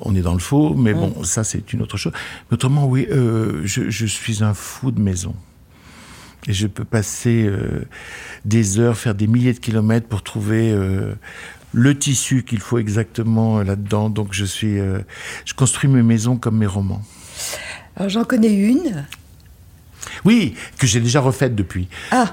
on 0.00 0.14
est 0.14 0.22
dans 0.22 0.34
le 0.34 0.40
faux, 0.40 0.74
mais 0.74 0.92
bon, 0.92 1.22
ça 1.24 1.44
c'est 1.44 1.72
une 1.72 1.82
autre 1.82 1.96
chose. 1.96 2.12
Mais 2.50 2.54
autrement, 2.54 2.86
oui, 2.86 3.06
euh, 3.10 3.60
je, 3.64 3.90
je 3.90 4.06
suis 4.06 4.42
un 4.42 4.54
fou 4.54 4.90
de 4.90 5.00
maison. 5.00 5.34
Et 6.46 6.52
je 6.52 6.66
peux 6.66 6.84
passer 6.84 7.44
euh, 7.46 7.86
des 8.44 8.78
heures, 8.78 8.98
faire 8.98 9.14
des 9.14 9.26
milliers 9.26 9.54
de 9.54 9.60
kilomètres 9.60 10.08
pour 10.08 10.22
trouver 10.22 10.72
euh, 10.72 11.14
le 11.74 11.98
tissu 11.98 12.44
qu'il 12.44 12.60
faut 12.60 12.78
exactement 12.78 13.58
euh, 13.58 13.64
là-dedans. 13.64 14.08
Donc 14.08 14.28
je 14.32 14.44
suis, 14.44 14.78
euh, 14.78 15.00
je 15.44 15.54
construis 15.54 15.90
mes 15.90 16.02
maisons 16.02 16.36
comme 16.36 16.58
mes 16.58 16.66
romans. 16.66 17.02
Alors 17.96 18.08
j'en 18.08 18.24
connais 18.24 18.54
une. 18.54 19.04
Oui, 20.24 20.54
que 20.78 20.86
j'ai 20.86 21.00
déjà 21.00 21.20
refaite 21.20 21.54
depuis. 21.54 21.88
Ah, 22.10 22.32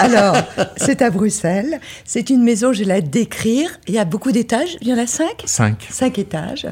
alors, 0.00 0.36
c'est 0.76 1.02
à 1.02 1.10
Bruxelles. 1.10 1.80
C'est 2.04 2.30
une 2.30 2.42
maison, 2.42 2.72
je 2.72 2.80
vais 2.80 2.84
la 2.84 3.00
décrire. 3.00 3.78
Il 3.86 3.94
y 3.94 3.98
a 3.98 4.04
beaucoup 4.04 4.32
d'étages. 4.32 4.76
Il 4.80 4.88
y 4.88 4.92
en 4.92 4.98
a 4.98 5.06
cinq 5.06 5.42
Cinq. 5.46 5.86
Cinq 5.90 6.18
étages. 6.18 6.66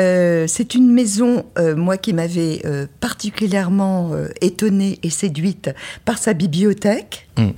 Euh, 0.00 0.46
c'est 0.48 0.74
une 0.74 0.90
maison, 0.90 1.44
euh, 1.58 1.76
moi, 1.76 1.98
qui 1.98 2.12
m'avait 2.12 2.62
euh, 2.64 2.86
particulièrement 3.00 4.12
étonnée 4.40 4.98
et 5.02 5.10
séduite 5.10 5.70
par 6.04 6.18
sa 6.18 6.32
bibliothèque. 6.32 7.28
Mm. 7.38 7.50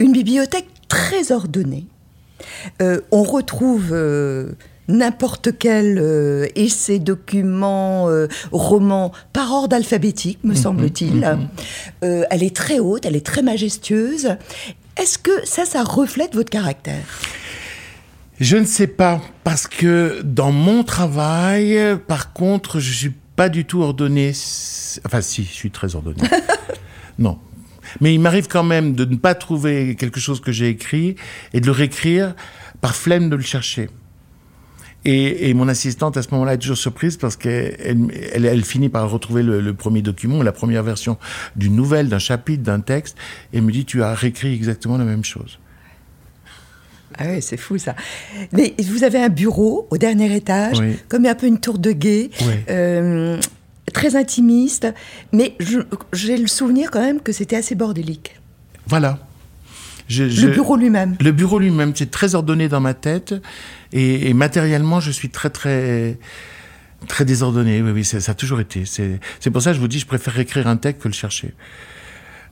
Une 0.00 0.12
bibliothèque 0.12 0.68
très 0.88 1.32
ordonnée. 1.32 1.86
Euh, 2.80 3.00
on 3.10 3.22
retrouve 3.22 3.90
euh, 3.92 4.52
n'importe 4.88 5.58
quel 5.58 5.98
euh, 5.98 6.46
essai, 6.54 6.98
document, 6.98 8.08
roman 8.50 9.12
par 9.32 9.52
ordre 9.52 9.76
alphabétique, 9.76 10.38
me 10.44 10.54
semble-t-il. 10.54 11.24
Euh, 12.04 12.24
elle 12.30 12.42
est 12.42 12.54
très 12.54 12.78
haute, 12.78 13.06
elle 13.06 13.16
est 13.16 13.26
très 13.26 13.42
majestueuse. 13.42 14.36
Est-ce 14.96 15.18
que 15.18 15.32
ça, 15.44 15.64
ça 15.64 15.82
reflète 15.82 16.34
votre 16.34 16.50
caractère? 16.50 17.04
Je 18.40 18.56
ne 18.56 18.64
sais 18.64 18.88
pas, 18.88 19.20
parce 19.44 19.66
que 19.66 20.20
dans 20.24 20.52
mon 20.52 20.82
travail, 20.82 21.78
par 22.08 22.32
contre, 22.32 22.80
je 22.80 22.92
suis 22.92 23.12
pas 23.36 23.48
du 23.48 23.64
tout 23.64 23.82
ordonné. 23.82 24.32
Enfin, 25.06 25.20
si, 25.20 25.44
je 25.44 25.52
suis 25.52 25.70
très 25.70 25.94
ordonné. 25.94 26.18
non. 27.18 27.38
Mais 28.00 28.14
il 28.14 28.18
m'arrive 28.20 28.48
quand 28.48 28.62
même 28.64 28.94
de 28.94 29.04
ne 29.04 29.16
pas 29.16 29.34
trouver 29.34 29.94
quelque 29.96 30.20
chose 30.20 30.40
que 30.40 30.52
j'ai 30.52 30.68
écrit 30.68 31.16
et 31.52 31.60
de 31.60 31.66
le 31.66 31.72
réécrire 31.72 32.34
par 32.80 32.94
flemme 32.96 33.28
de 33.30 33.36
le 33.36 33.42
chercher. 33.42 33.88
Et, 35.04 35.50
et 35.50 35.54
mon 35.54 35.66
assistante, 35.66 36.16
à 36.16 36.22
ce 36.22 36.28
moment-là, 36.30 36.54
est 36.54 36.58
toujours 36.58 36.76
surprise 36.76 37.16
parce 37.16 37.34
qu'elle 37.36 37.76
elle, 38.32 38.44
elle 38.46 38.64
finit 38.64 38.88
par 38.88 39.10
retrouver 39.10 39.42
le, 39.42 39.60
le 39.60 39.74
premier 39.74 40.00
document, 40.00 40.42
la 40.44 40.52
première 40.52 40.84
version 40.84 41.18
d'une 41.56 41.74
nouvelle, 41.74 42.08
d'un 42.08 42.20
chapitre, 42.20 42.62
d'un 42.62 42.78
texte, 42.78 43.16
et 43.52 43.60
me 43.60 43.72
dit, 43.72 43.84
tu 43.84 44.02
as 44.04 44.14
réécrit 44.14 44.54
exactement 44.54 44.96
la 44.98 45.04
même 45.04 45.24
chose. 45.24 45.58
Ah 47.18 47.24
oui, 47.28 47.42
c'est 47.42 47.56
fou 47.58 47.78
ça. 47.78 47.94
Mais 48.52 48.74
vous 48.82 49.04
avez 49.04 49.18
un 49.18 49.28
bureau 49.28 49.86
au 49.90 49.98
dernier 49.98 50.34
étage, 50.34 50.78
Oui. 50.80 50.96
comme 51.08 51.26
un 51.26 51.34
peu 51.34 51.46
une 51.46 51.60
tour 51.60 51.78
de 51.78 51.92
guet, 51.92 52.30
Oui. 52.40 52.52
euh, 52.70 53.38
très 53.92 54.16
intimiste. 54.16 54.86
Mais 55.32 55.56
j'ai 56.12 56.36
le 56.36 56.46
souvenir 56.46 56.90
quand 56.90 57.00
même 57.00 57.20
que 57.20 57.32
c'était 57.32 57.56
assez 57.56 57.74
bordélique. 57.74 58.38
Voilà. 58.86 59.18
Je- 60.08 60.28
je- 60.28 60.46
Le 60.46 60.52
bureau 60.52 60.76
lui-même. 60.76 61.16
Le 61.20 61.32
bureau 61.32 61.58
lui-même, 61.58 61.92
c'est 61.94 62.10
très 62.10 62.34
ordonné 62.34 62.68
dans 62.68 62.80
ma 62.80 62.94
tête. 62.94 63.34
Et, 63.92 64.28
et 64.28 64.34
matériellement, 64.34 65.00
je 65.00 65.10
suis 65.10 65.30
très, 65.30 65.48
très, 65.50 66.18
très 67.08 67.24
désordonné. 67.24 67.80
Oui, 67.82 67.90
oui, 67.92 68.04
ça, 68.04 68.20
ça 68.20 68.32
a 68.32 68.34
toujours 68.34 68.60
été. 68.60 68.84
C'est 68.84 69.20
c'est 69.40 69.50
pour 69.50 69.62
ça 69.62 69.70
que 69.70 69.76
je 69.76 69.80
vous 69.80 69.88
dis, 69.88 69.98
je 70.00 70.06
préfère 70.06 70.38
écrire 70.38 70.66
un 70.66 70.76
texte 70.76 71.02
que 71.02 71.08
le 71.08 71.14
chercher. 71.14 71.54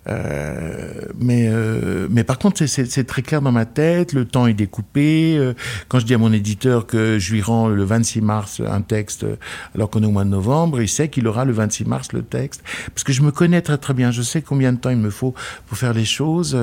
Euh, 0.09 1.03
mais, 1.19 1.49
euh, 1.49 2.09
mais 2.11 2.25
par 2.25 2.39
contre, 2.39 2.65
c'est 2.67 3.05
très 3.05 3.23
clair 3.23 3.43
dans 3.43 3.53
ma 3.53 3.67
tête, 3.67 4.13
le 4.13 4.25
temps 4.25 4.47
est 4.47 4.55
découpé. 4.55 5.37
Euh, 5.37 5.55
quand 5.89 5.99
je 5.99 6.07
dis 6.07 6.15
à 6.15 6.19
mon 6.19 6.33
éditeur 6.33 6.87
que 6.87 7.19
je 7.19 7.33
lui 7.33 7.43
rends 7.43 7.69
le 7.69 7.85
26 7.85 8.21
mars 8.21 8.63
un 8.67 8.81
texte, 8.81 9.27
alors 9.75 9.91
qu'on 9.91 10.03
est 10.03 10.07
au 10.07 10.11
mois 10.11 10.25
de 10.25 10.31
novembre, 10.31 10.81
il 10.81 10.89
sait 10.89 11.09
qu'il 11.09 11.27
aura 11.27 11.45
le 11.45 11.53
26 11.53 11.85
mars 11.85 12.13
le 12.13 12.23
texte. 12.23 12.63
Parce 12.95 13.05
que 13.05 13.13
je 13.13 13.23
me 13.23 13.31
connais 13.31 13.61
très 13.61 13.79
très 13.79 13.95
bien, 13.95 14.11
je 14.11 14.23
sais 14.23 14.43
combien 14.43 14.73
de 14.73 14.79
temps 14.79 14.91
il 14.91 14.99
me 14.99 15.11
faut 15.11 15.35
pour 15.67 15.77
faire 15.77 15.93
les 15.93 16.05
choses. 16.05 16.59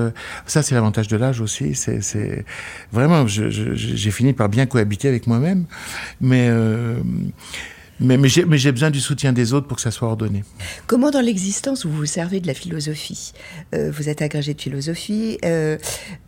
Ça, 0.46 0.63
c'est 0.63 0.75
l'avantage 0.75 1.08
de 1.08 1.17
l'âge 1.17 1.41
aussi. 1.41 1.75
C'est 1.75 2.46
Vraiment, 2.91 3.27
j'ai 3.27 4.12
fini 4.12 4.34
par 4.34 4.50
bien 4.50 4.65
cohabiter 4.65 5.08
avec 5.08 5.27
moi-même. 5.27 5.65
Mais... 6.22 6.50
Mais, 8.00 8.18
mais 8.18 8.27
j'ai 8.30 8.72
besoin 8.72 8.92
du 8.92 9.00
soutien 9.00 9.34
des 9.34 9.54
autres 9.54 9.68
pour 9.68 9.77
que 9.77 9.82
ça 9.82 9.92
soit 9.92 10.08
ordonné. 10.08 10.44
Comment 10.86 11.10
dans 11.10 11.22
l'existence 11.22 11.86
vous 11.86 11.96
vous 11.96 12.06
servez 12.06 12.39
de 12.39 12.48
la 12.48 12.54
philosophie? 12.54 13.34
Euh, 13.74 13.92
Vous 13.92 14.10
êtes 14.10 14.22
agrégé 14.22 14.54
de 14.54 14.62
philosophie. 14.62 15.38
Euh, 15.44 15.77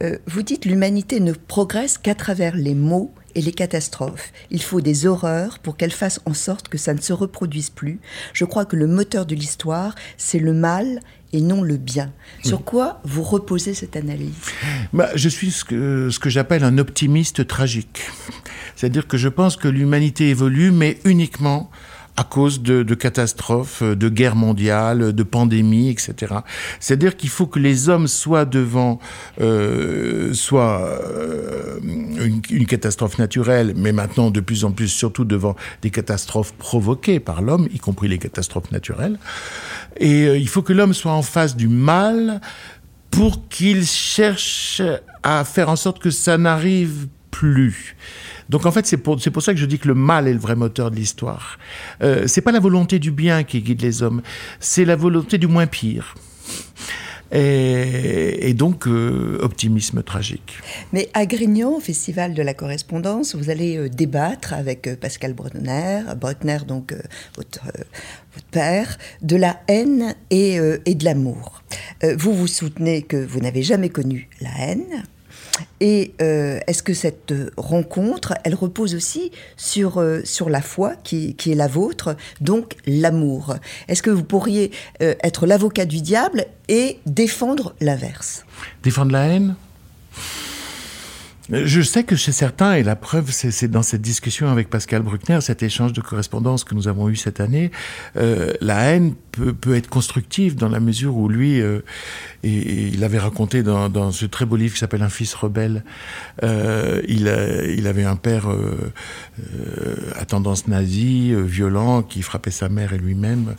euh, 0.02 0.18
vous 0.26 0.42
dites 0.42 0.66
l'humanité 0.66 1.20
ne 1.20 1.34
progresse 1.34 1.98
qu'à 1.98 2.16
travers 2.16 2.56
les 2.56 2.74
mots 2.74 3.14
et 3.36 3.42
les 3.42 3.52
catastrophes. 3.52 4.32
Il 4.50 4.62
faut 4.62 4.82
des 4.82 5.06
horreurs 5.06 5.60
pour 5.60 5.78
qu'elles 5.78 5.92
fassent 5.92 6.22
en 6.26 6.34
sorte 6.34 6.68
que 6.68 6.78
ça 6.78 6.94
ne 6.94 7.02
se 7.02 7.14
reproduise 7.14 7.70
plus. 7.70 8.00
Je 8.34 8.46
crois 8.46 8.66
que 8.66 8.76
le 8.76 8.88
moteur 8.88 9.26
de 9.28 9.36
l'histoire, 9.36 9.94
c'est 10.18 10.40
le 10.40 10.54
mal 10.54 11.00
et 11.34 11.42
non 11.42 11.62
le 11.62 11.78
bien. 11.78 12.12
Sur 12.44 12.64
quoi 12.64 13.02
vous 13.04 13.24
reposez 13.24 13.74
cette 13.74 13.96
analyse 13.96 14.34
bah, 14.94 15.10
Je 15.16 15.30
suis 15.30 15.52
ce 15.52 15.64
que, 15.64 16.10
ce 16.10 16.20
que 16.20 16.30
j'appelle 16.30 16.64
un 16.64 16.78
optimiste 16.78 17.46
tragique. 17.48 18.02
C'est-à-dire 18.76 19.08
que 19.08 19.18
je 19.18 19.28
pense 19.28 19.58
que 19.58 19.68
l'humanité 19.68 20.30
évolue, 20.30 20.72
mais 20.72 21.00
uniquement 21.06 21.70
à 22.20 22.26
cause 22.26 22.62
de, 22.62 22.84
catastrophes, 22.96 23.82
de 23.82 24.10
guerres 24.10 24.36
mondiales, 24.36 25.14
de 25.14 25.24
pandémies, 25.24 25.90
etc. 25.90 26.36
C'est-à-dire 26.82 27.16
qu'il 27.16 27.30
faut 27.30 27.48
que 27.48 27.60
les 27.60 27.88
hommes 27.88 28.10
soient 28.10 28.44
devant 28.44 29.00
euh, 29.40 30.34
soit 30.34 30.82
euh, 30.82 31.80
une, 32.50 32.66
catastrophe 32.66 33.20
naturelle, 33.20 33.74
mais 33.78 33.94
maintenant 33.94 34.32
de 34.32 34.42
plus 34.42 34.66
en 34.66 34.72
plus 34.72 34.90
surtout 34.90 35.24
devant 35.24 35.56
des 35.82 35.92
catastrophes 35.92 36.52
provoquées 36.56 37.22
par 37.22 37.42
l'homme, 37.42 37.70
y 37.74 37.80
compris 37.80 38.10
les 38.10 38.18
catastrophes 38.18 38.72
naturelles. 38.74 39.18
Et 39.96 40.26
euh, 40.26 40.38
il 40.38 40.50
faut 40.50 40.62
que 40.62 40.74
l'homme 40.74 40.94
soit 40.94 41.14
en 41.14 41.22
face 41.22 41.56
du 41.56 41.70
mal 41.70 42.42
pour 43.12 43.48
qu'il 43.48 43.86
cherche 43.86 44.82
à 45.24 45.46
faire 45.46 45.70
en 45.70 45.78
sorte 45.78 46.00
que 46.00 46.12
ça 46.12 46.38
n'arrive 46.38 47.08
plus. 47.32 47.96
Donc 48.50 48.66
en 48.66 48.72
fait, 48.72 48.86
c'est 48.86 48.98
pour, 48.98 49.18
pour 49.18 49.42
ça 49.42 49.54
que 49.54 49.60
je 49.60 49.66
dis 49.66 49.80
que 49.80 49.88
le 49.88 49.96
mal 49.96 50.28
est 50.28 50.34
le 50.34 50.40
vrai 50.40 50.56
moteur 50.56 50.92
de 50.92 50.96
l'histoire. 50.96 51.58
Euh, 52.02 52.26
c'est 52.28 52.42
pas 52.42 52.52
la 52.52 52.60
volonté 52.60 53.00
du 53.00 53.12
bien 53.12 53.44
qui 53.44 53.62
guide 53.62 53.82
les 53.82 54.04
hommes, 54.04 54.22
c'est 54.60 54.86
la 54.86 54.96
volonté 54.96 55.38
du 55.38 55.48
moins 55.48 55.68
pire. 55.68 56.16
Et, 57.32 58.54
donc, 58.56 58.88
euh, 58.88 59.38
optimisme 59.42 60.02
tragique. 60.02 60.58
Mais 60.94 61.10
à 61.14 61.26
Grignan, 61.26 61.76
au 61.76 61.80
Festival 61.80 62.34
de 62.34 62.42
la 62.42 62.54
Correspondance, 62.54 63.36
vous 63.36 63.50
allez 63.50 63.78
euh, 63.78 63.90
débattre 63.90 64.54
avec 64.54 64.88
euh, 64.88 64.96
Pascal 64.96 65.34
Bruckner, 65.34 66.02
Bruckner 66.20 66.60
donc 66.68 66.96
votre, 67.36 67.62
votre, 68.34 68.46
père, 68.48 68.98
de 69.22 69.36
la 69.36 69.62
haine 69.68 70.16
et 70.32 70.60
de 70.60 71.06
l'amour. 71.06 71.64
vous 72.18 72.34
vous 72.34 72.48
soutenez 72.48 73.04
que 73.04 73.18
vous 73.18 73.40
n'avez 73.40 73.64
jamais 73.64 73.90
connu 73.90 74.30
la 74.42 74.50
haine, 74.60 75.04
et 75.80 76.14
euh, 76.22 76.60
est-ce 76.68 76.84
que 76.84 76.94
cette 76.94 77.34
rencontre, 77.58 78.34
elle 78.44 78.56
repose 78.56 78.96
aussi 78.96 79.32
sur, 79.58 80.00
euh, 80.00 80.22
sur 80.24 80.50
la 80.50 80.62
foi 80.62 80.94
qui, 81.04 81.36
qui, 81.36 81.52
est 81.52 81.56
la 81.56 81.68
vôtre, 81.68 82.16
donc 82.42 82.76
l'amour? 82.86 83.56
Est-ce 83.88 84.02
que 84.02 84.10
vous 84.10 84.24
pourriez 84.24 84.72
euh, 85.02 85.16
être 85.24 85.46
l'avocat 85.46 85.86
du 85.86 86.02
diable 86.02 86.46
et 86.68 87.00
défendre 87.06 87.74
l'inverse? 87.80 88.46
Défendre 88.84 89.12
la 89.12 89.26
haine? 89.28 89.56
Je 91.52 91.82
sais 91.82 92.04
que 92.04 92.16
chez 92.16 92.32
certains, 92.32 92.74
et 92.74 92.84
la 92.84 92.96
preuve, 92.96 93.32
c'est 93.32 93.68
dans 93.68 93.82
cette 93.82 94.02
discussion 94.02 94.50
avec 94.50 94.70
Pascal 94.70 95.02
Bruckner, 95.02 95.42
cet 95.42 95.64
échange 95.64 95.94
de 95.94 96.02
correspondance 96.02 96.64
que 96.64 96.76
nous 96.76 96.88
avons 96.88 97.10
eu 97.10 97.16
cette 97.16 97.40
année, 97.40 97.72
euh, 98.18 98.54
la 98.62 98.82
haine 98.82 99.16
peut, 99.32 99.54
peut, 99.54 99.76
être 99.76 99.90
constructive 99.90 100.56
dans 100.56 100.70
la 100.70 100.80
mesure 100.80 101.16
où 101.16 101.28
lui, 101.28 101.60
euh, 101.60 101.80
et, 102.44 102.88
il 102.88 103.04
avait 103.04 103.18
raconté 103.18 103.64
dans, 103.64 103.90
dans, 103.90 104.12
ce 104.12 104.26
très 104.26 104.46
beau 104.46 104.56
livre 104.56 104.74
qui 104.74 104.80
s'appelle 104.80 105.02
Un 105.02 105.10
fils 105.10 105.34
rebelle, 105.34 105.84
euh, 106.44 107.02
il, 107.08 107.28
il, 107.78 107.88
avait 107.88 108.04
un 108.04 108.16
père 108.16 108.50
euh, 108.52 108.92
euh, 109.40 109.96
à 110.16 110.26
tendance 110.26 110.68
nazie, 110.68 111.32
euh, 111.32 111.42
violent, 111.42 112.04
qui 112.04 112.22
frappait 112.22 112.52
sa 112.52 112.70
mère 112.70 112.94
et 112.94 112.98
lui-même. 112.98 113.56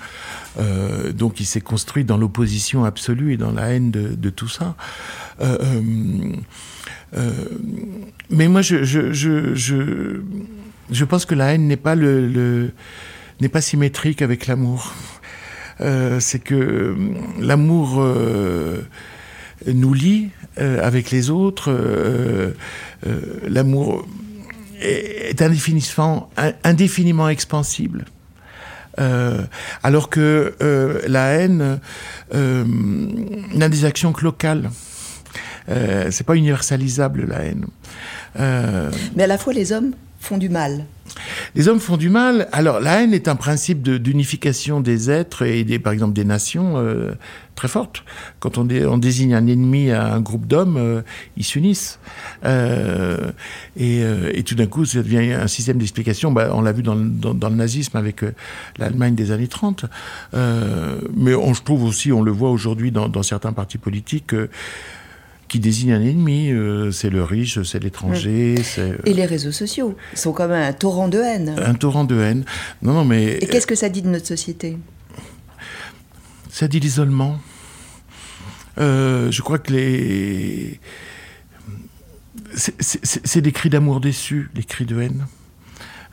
donc 1.14 1.40
il 1.40 1.46
s'est 1.46 1.60
construit 1.60 2.04
dans 2.04 2.16
l'opposition 2.16 2.84
absolue 2.84 3.32
et 3.32 3.36
dans 3.36 3.52
la 3.52 3.70
haine 3.70 3.90
de, 3.90 4.14
de 4.14 4.30
tout 4.30 4.48
ça. 4.48 4.76
Euh, 7.16 7.30
mais 8.30 8.48
moi, 8.48 8.62
je, 8.62 8.84
je, 8.84 9.12
je, 9.12 10.20
je, 10.90 11.04
pense 11.04 11.24
que 11.24 11.34
la 11.34 11.54
haine 11.54 11.66
n'est 11.66 11.76
pas, 11.76 11.94
le, 11.94 12.72
pas 13.52 13.60
symétrique 13.60 14.22
avec 14.22 14.46
l'amour. 14.46 14.94
Euh, 15.80 16.20
c'est 16.20 16.38
que 16.40 16.54
euh, 16.54 16.94
l'amour 17.40 18.04
nous 19.66 19.94
lie 19.94 20.30
avec 20.56 21.10
les 21.10 21.30
autres. 21.30 21.74
l'amour 23.48 24.06
est 24.80 25.40
indéfiniment, 25.42 26.30
indéfiniment 26.64 27.28
expansible. 27.28 28.04
alors 29.82 30.10
que 30.10 30.54
la 31.06 31.26
haine 31.32 31.80
n'a 32.32 33.68
des 33.68 33.84
actions 33.84 34.12
que 34.12 34.24
locales. 34.24 34.70
Euh, 35.70 36.08
c'est 36.10 36.24
pas 36.24 36.36
universalisable 36.36 37.26
la 37.26 37.44
haine. 37.44 37.66
Euh, 38.38 38.90
Mais 39.16 39.24
à 39.24 39.26
la 39.26 39.38
fois 39.38 39.52
les 39.52 39.72
hommes 39.72 39.92
font 40.18 40.38
du 40.38 40.48
mal. 40.48 40.84
Les 41.54 41.68
hommes 41.68 41.80
font 41.80 41.96
du 41.96 42.10
mal. 42.10 42.46
Alors, 42.52 42.78
la 42.78 43.02
haine 43.02 43.14
est 43.14 43.26
un 43.26 43.36
principe 43.36 43.82
d'unification 43.82 44.80
des 44.80 45.10
êtres 45.10 45.42
et 45.42 45.64
des, 45.64 45.78
par 45.78 45.94
exemple 45.94 46.12
des 46.12 46.26
nations 46.26 46.76
euh, 46.76 47.12
très 47.54 47.68
forte. 47.68 48.04
Quand 48.38 48.58
on, 48.58 48.68
on, 48.68 48.98
désigne 48.98 49.34
un 49.34 49.46
ennemi 49.46 49.90
à 49.90 50.12
un 50.12 50.20
groupe 50.20 50.46
d'hommes, 50.46 51.02
ils 51.38 51.44
s'unissent. 51.44 51.98
et, 52.44 54.02
et, 54.34 54.42
tout 54.44 54.54
d'un 54.54 54.66
coup, 54.66 54.84
ça 54.84 55.02
devient 55.02 55.32
un 55.32 55.48
système 55.48 55.78
d'explication. 55.78 56.32
Bah, 56.32 56.50
on 56.52 56.60
l'a 56.60 56.72
vu 56.72 56.82
dans, 56.82 56.94
dans, 56.94 57.48
le 57.48 57.56
nazisme 57.56 57.96
avec 57.96 58.22
l'Allemagne 58.78 59.14
des 59.14 59.32
années 59.32 59.48
30. 59.48 59.86
mais 60.34 61.34
on, 61.34 61.54
je 61.54 61.62
trouve 61.62 61.82
aussi, 61.84 62.12
on 62.12 62.22
le 62.22 62.30
voit 62.30 62.50
aujourd'hui 62.50 62.92
dans, 62.92 63.08
dans, 63.08 63.22
certains 63.22 63.52
partis 63.52 63.78
politiques 63.78 64.34
qui 65.50 65.58
désigne 65.58 65.92
un 65.92 66.00
ennemi. 66.00 66.50
Euh, 66.52 66.92
c'est 66.92 67.10
le 67.10 67.24
riche, 67.24 67.60
c'est 67.64 67.82
l'étranger. 67.82 68.54
Euh, 68.78 68.96
Et 69.04 69.12
les 69.12 69.26
réseaux 69.26 69.50
sociaux 69.50 69.96
sont 70.14 70.32
même 70.38 70.52
un 70.52 70.72
torrent 70.72 71.08
de 71.08 71.18
haine. 71.18 71.56
Un 71.58 71.74
torrent 71.74 72.04
de 72.04 72.18
haine. 72.18 72.44
Non, 72.82 72.94
non, 72.94 73.04
mais. 73.04 73.36
Et 73.40 73.46
qu'est-ce 73.46 73.66
que 73.66 73.74
ça 73.74 73.88
dit 73.88 74.00
de 74.00 74.08
notre 74.08 74.28
société? 74.28 74.78
Ça 76.48 76.68
dit 76.68 76.78
l'isolement. 76.78 77.38
Euh, 78.78 79.30
je 79.32 79.42
crois 79.42 79.58
que 79.58 79.72
les. 79.72 80.80
C'est 82.54 83.40
des 83.40 83.52
cris 83.52 83.70
d'amour 83.70 84.00
déçus, 84.00 84.50
les 84.54 84.64
cris 84.64 84.86
de 84.86 85.00
haine. 85.00 85.26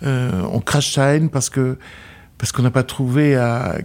on 0.01 0.59
crache 0.59 0.93
sa 0.93 1.15
haine 1.15 1.29
parce 1.29 1.49
que 1.49 1.77
parce 2.37 2.51
qu'on 2.51 2.63
n'a 2.63 2.71
pas 2.71 2.83
trouvé 2.83 3.35
à 3.35 3.77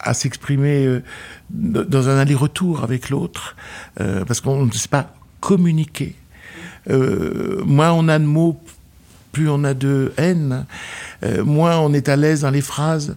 à 0.00 0.14
s'exprimer 0.14 0.86
euh, 0.86 1.02
dans 1.50 2.08
un 2.08 2.18
aller-retour 2.18 2.82
avec 2.82 3.10
l'autre, 3.10 3.56
euh, 4.00 4.24
parce 4.24 4.40
qu'on 4.40 4.66
ne 4.66 4.72
sait 4.72 4.88
pas 4.88 5.12
communiquer. 5.40 6.14
Euh, 6.90 7.62
moins 7.64 7.92
on 7.92 8.08
a 8.08 8.18
de 8.18 8.24
mots, 8.24 8.60
plus 9.32 9.48
on 9.48 9.64
a 9.64 9.74
de 9.74 10.12
haine, 10.16 10.64
moins 11.44 11.78
on 11.78 11.92
est 11.92 12.08
à 12.08 12.16
l'aise 12.16 12.42
dans 12.42 12.50
les 12.50 12.62
phrases, 12.62 13.16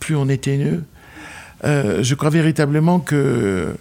plus 0.00 0.16
on 0.16 0.28
est 0.28 0.46
haineux. 0.46 0.84
je 1.62 2.14
crois 2.14 2.28
véritablement 2.28 2.98
que 3.00 3.74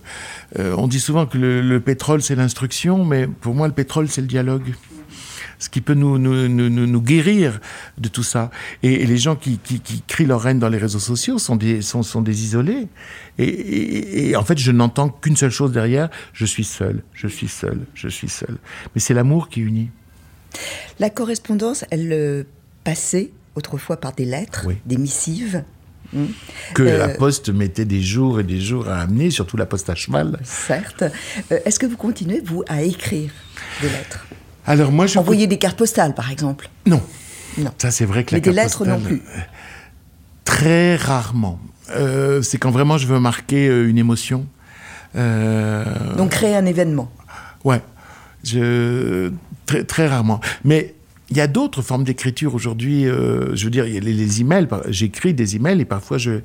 on 0.58 0.88
dit 0.88 1.02
souvent 1.02 1.26
que 1.26 1.38
le 1.38 1.80
pétrole 1.82 2.22
c'est 2.22 2.36
l'instruction, 2.36 3.04
mais 3.04 3.28
pour 3.28 3.56
moi 3.56 3.68
le 3.68 3.74
pétrole 3.74 4.08
c'est 4.08 4.22
le 4.22 4.28
dialogue 4.28 4.74
ce 5.60 5.70
qui 5.70 5.82
peut 5.82 5.94
nous, 5.94 6.18
nous, 6.18 6.48
nous, 6.48 6.70
nous 6.70 7.02
guérir 7.02 7.60
de 7.98 8.10
tout 8.10 8.24
ça. 8.24 8.52
Et, 8.82 9.06
les 9.06 9.18
gens 9.18 9.36
qui, 9.36 9.60
qui, 9.60 9.80
qui, 9.80 10.02
crient 10.02 10.26
leur 10.26 10.46
haine 10.48 10.60
dans 10.60 10.70
les 10.70 10.78
réseaux 10.78 11.00
sociaux 11.00 11.40
sont 11.40 11.56
des, 11.56 11.82
sont, 11.82 12.04
sont 12.04 12.22
des 12.22 12.44
isolés. 12.44 12.88
Et, 13.38 14.30
et, 14.30 14.36
en 14.36 14.44
fait, 14.44 14.58
je 14.58 14.72
n'entends 14.72 15.10
qu'une 15.10 15.36
seule 15.36 15.52
chose 15.52 15.72
derrière, 15.72 16.10
je 16.34 16.46
suis 16.46 16.64
seul, 16.64 17.04
je 17.14 17.28
suis 17.28 17.48
seul, 17.48 17.80
je 17.94 18.08
suis 18.08 18.30
seul. 18.30 18.58
Mais 18.94 19.02
c'est 19.02 19.14
l'amour 19.14 19.50
qui 19.50 19.62
unit. 19.62 19.90
La 21.00 21.10
correspondance, 21.10 21.86
elle 21.90 22.12
euh, 22.12 22.44
passait 22.84 23.32
autrefois 23.56 23.98
par 23.98 24.14
des 24.14 24.26
lettres, 24.26 24.68
des 24.86 24.98
missives. 24.98 25.64
Hmm. 26.12 26.26
Que 26.76 26.84
la 26.84 27.10
euh, 27.10 27.18
poste 27.18 27.50
mettait 27.50 27.86
des 27.86 28.02
jours 28.02 28.40
et 28.40 28.44
des 28.44 28.60
jours 28.60 28.88
à 28.88 29.02
amener, 29.02 29.32
surtout 29.32 29.58
la 29.58 29.66
poste 29.66 29.90
à 29.90 29.96
cheval. 29.96 30.40
Certes. 30.44 31.04
Euh, 31.52 31.60
est-ce 31.66 31.80
que 31.80 31.88
vous 31.88 31.98
continuez, 31.98 32.42
vous, 32.44 32.64
à 32.68 32.84
écrire 32.84 33.32
des 33.82 33.90
lettres? 33.90 34.28
Alors 34.66 34.92
moi, 34.92 35.08
je 35.08 35.20
envoyer 35.20 35.48
des 35.48 35.58
cartes 35.58 35.78
postales, 35.78 36.14
par 36.16 36.32
exemple. 36.32 36.70
Non. 36.86 37.02
Non. 37.58 37.72
Ça, 37.78 37.92
c'est 37.92 38.06
vrai 38.06 38.24
que 38.24 38.34
Mais 38.36 38.42
des 38.42 38.52
lettres 38.52 38.86
non 38.86 39.00
plus. 39.00 39.22
Très 40.46 40.96
rarement. 40.96 41.60
euh, 41.92 42.42
c'est 42.42 42.58
quand 42.58 42.72
vraiment 42.72 42.98
je 42.98 43.08
veux 43.08 43.20
marquer 43.20 43.68
euh, 43.68 43.88
une 43.90 43.98
émotion. 43.98 44.46
Euh, 45.16 46.16
Donc 46.16 46.32
créer 46.32 46.56
un 46.56 46.66
événement. 46.66 47.12
Ouais, 47.64 47.82
je, 48.44 49.32
très, 49.66 49.84
très 49.84 50.08
rarement. 50.08 50.40
Mais 50.64 50.96
il 51.30 51.38
y 51.38 51.42
a 51.42 51.48
d'autres 51.48 51.82
formes 51.82 52.04
d'écriture 52.04 52.54
aujourd'hui. 52.54 53.06
euh, 53.06 53.56
je 53.56 53.66
veux 53.66 53.72
dire, 53.72 53.88
il 53.88 53.94
y 53.94 53.98
a 53.98 54.00
les, 54.00 54.42
emails. 54.42 54.68
J'écris 54.90 55.34
des 55.34 55.56
emails 55.56 55.82
et 55.82 55.86
parfois 55.86 56.18
je, 56.18 56.42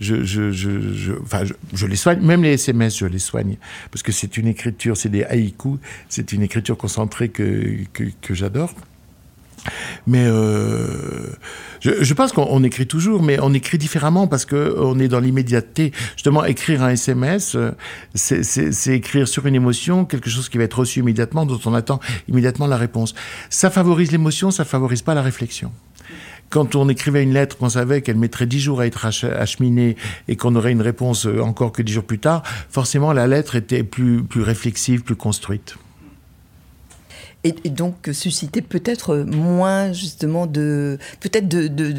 je, 0.00 0.24
je, 0.24 0.50
je, 0.50 1.12
enfin, 1.22 1.42
je 1.72 1.86
les 1.86 1.96
soigne. 1.96 2.20
Même 2.20 2.42
les 2.42 2.54
SMS, 2.54 2.98
je 2.98 3.06
les 3.06 3.18
soigne 3.18 3.56
parce 3.90 4.02
que 4.02 4.12
c'est 4.12 4.36
une 4.36 4.46
écriture, 4.46 4.96
c'est 4.96 5.08
des 5.08 5.24
haïkus. 5.24 5.78
C'est 6.08 6.32
une 6.32 6.42
écriture 6.42 6.76
concentrée 6.76 7.28
que, 7.28 7.84
que, 7.92 8.04
que 8.20 8.34
j'adore. 8.34 8.74
Mais 10.06 10.24
euh, 10.26 11.26
je, 11.80 12.02
je 12.02 12.14
pense 12.14 12.32
qu'on 12.32 12.46
on 12.50 12.62
écrit 12.64 12.86
toujours, 12.86 13.22
mais 13.22 13.38
on 13.40 13.52
écrit 13.54 13.78
différemment 13.78 14.26
parce 14.26 14.44
que 14.44 14.74
on 14.78 14.98
est 14.98 15.08
dans 15.08 15.20
l'immédiateté. 15.20 15.92
Justement, 16.16 16.44
écrire 16.44 16.82
un 16.82 16.90
SMS, 16.90 17.54
euh, 17.54 17.70
c'est- 18.14 18.94
écrire 18.94 19.28
sur 19.28 19.46
une 19.46 19.54
émotion, 19.54 20.04
quelque 20.04 20.30
chose 20.30 20.48
qui 20.48 20.58
va 20.58 20.64
être 20.64 20.78
reçu 20.80 21.00
immédiatement, 21.00 21.46
dont 21.46 21.60
on 21.66 21.74
attend 21.74 22.00
immédiatement 22.28 22.66
la 22.66 22.76
réponse. 22.76 23.14
Ça 23.50 23.70
favorise 23.70 24.10
l'émotion, 24.12 24.50
ça 24.50 24.64
favorise 24.64 25.02
pas 25.02 25.14
la 25.14 25.22
réflexion. 25.22 25.72
Quand 26.50 26.74
on 26.74 26.88
écrivait 26.90 27.22
une 27.22 27.32
lettre, 27.32 27.56
qu'on 27.56 27.70
savait 27.70 28.02
qu'elle 28.02 28.18
mettrait 28.18 28.44
dix 28.46 28.60
jours 28.60 28.80
à 28.80 28.86
être 28.86 29.06
ach- 29.06 29.24
acheminée 29.24 29.96
et 30.28 30.36
qu'on 30.36 30.54
aurait 30.54 30.72
une 30.72 30.82
réponse 30.82 31.24
euh, 31.26 31.40
encore 31.40 31.72
que 31.72 31.80
dix 31.80 31.94
jours 31.94 32.04
plus 32.04 32.18
tard, 32.18 32.42
forcément 32.68 33.12
la 33.14 33.26
lettre 33.26 33.56
était 33.56 33.82
plus, 33.84 34.22
plus 34.22 34.42
réflexive, 34.42 35.02
plus 35.02 35.16
construite. 35.16 35.76
Et, 37.44 37.54
et 37.64 37.70
donc 37.70 38.08
euh, 38.08 38.12
susciter 38.12 38.62
peut-être 38.62 39.16
moins 39.16 39.92
justement 39.92 40.46
de 40.46 40.98
peut-être 41.20 41.48
de, 41.48 41.66
de 41.66 41.94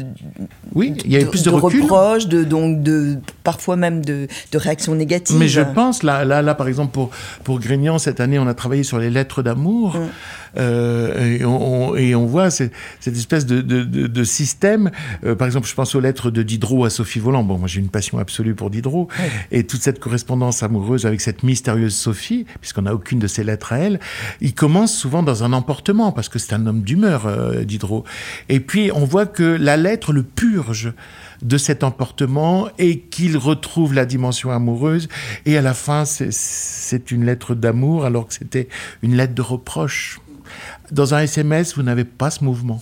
Oui, 0.74 0.94
il 1.04 1.12
y 1.12 1.16
avait 1.16 1.26
plus 1.26 1.42
de, 1.42 1.50
recul. 1.50 1.82
reproches, 1.82 2.28
de 2.28 2.44
donc 2.44 2.82
de 2.82 3.18
parfois 3.44 3.76
même 3.76 4.04
de, 4.04 4.26
de 4.50 4.58
réactions 4.58 4.96
négatives. 4.96 5.36
Mais 5.36 5.48
je 5.48 5.60
pense, 5.60 6.02
là, 6.02 6.24
là, 6.24 6.42
là 6.42 6.54
par 6.54 6.66
exemple, 6.66 6.92
pour, 6.92 7.10
pour 7.44 7.60
Grignan, 7.60 7.98
cette 7.98 8.18
année, 8.18 8.38
on 8.40 8.48
a 8.48 8.54
travaillé 8.54 8.82
sur 8.82 8.98
les 8.98 9.10
lettres 9.10 9.42
d'amour. 9.42 9.96
Mm. 9.96 10.08
Euh, 10.56 11.38
et, 11.40 11.44
on, 11.44 11.96
et 11.96 12.14
on 12.14 12.26
voit 12.26 12.48
cette, 12.48 12.72
cette 13.00 13.16
espèce 13.16 13.44
de, 13.44 13.60
de, 13.60 13.82
de, 13.82 14.06
de 14.06 14.24
système. 14.24 14.90
Euh, 15.24 15.34
par 15.34 15.46
exemple, 15.46 15.66
je 15.66 15.74
pense 15.74 15.94
aux 15.96 16.00
lettres 16.00 16.30
de 16.30 16.42
Diderot 16.42 16.84
à 16.84 16.90
Sophie 16.90 17.18
Volant. 17.18 17.42
Bon, 17.42 17.58
moi, 17.58 17.66
j'ai 17.68 17.80
une 17.80 17.88
passion 17.88 18.18
absolue 18.18 18.54
pour 18.54 18.70
Diderot. 18.70 19.08
Et 19.50 19.64
toute 19.64 19.82
cette 19.82 19.98
correspondance 19.98 20.62
amoureuse 20.62 21.06
avec 21.06 21.20
cette 21.20 21.42
mystérieuse 21.42 21.94
Sophie, 21.94 22.46
puisqu'on 22.60 22.82
n'a 22.82 22.94
aucune 22.94 23.18
de 23.18 23.26
ses 23.26 23.44
lettres 23.44 23.72
à 23.72 23.78
elle, 23.78 23.98
il 24.40 24.54
commence 24.54 24.94
souvent 24.94 25.22
dans 25.22 25.42
un 25.42 25.52
emportement, 25.52 26.12
parce 26.12 26.28
que 26.28 26.38
c'est 26.38 26.54
un 26.54 26.66
homme 26.66 26.82
d'humeur, 26.82 27.26
euh, 27.26 27.64
Diderot. 27.64 28.04
Et 28.48 28.60
puis, 28.60 28.90
on 28.94 29.04
voit 29.04 29.26
que 29.26 29.42
la 29.42 29.76
lettre 29.76 30.12
le 30.12 30.22
purge 30.22 30.92
de 31.42 31.58
cet 31.58 31.84
emportement 31.84 32.68
et 32.78 33.00
qu'il 33.00 33.36
retrouve 33.36 33.94
la 33.94 34.06
dimension 34.06 34.50
amoureuse. 34.50 35.08
Et 35.46 35.56
à 35.56 35.62
la 35.62 35.74
fin, 35.74 36.04
c'est- 36.04 37.10
une 37.10 37.26
lettre 37.26 37.54
d'amour 37.54 38.04
alors 38.04 38.28
que 38.28 38.34
c'était 38.34 38.68
une 39.02 39.16
lettre 39.16 39.34
de 39.34 39.42
reproche. 39.42 40.20
Dans 40.90 41.14
un 41.14 41.20
SMS, 41.20 41.74
vous 41.76 41.82
n'avez 41.82 42.04
pas 42.04 42.30
ce 42.30 42.44
mouvement. 42.44 42.80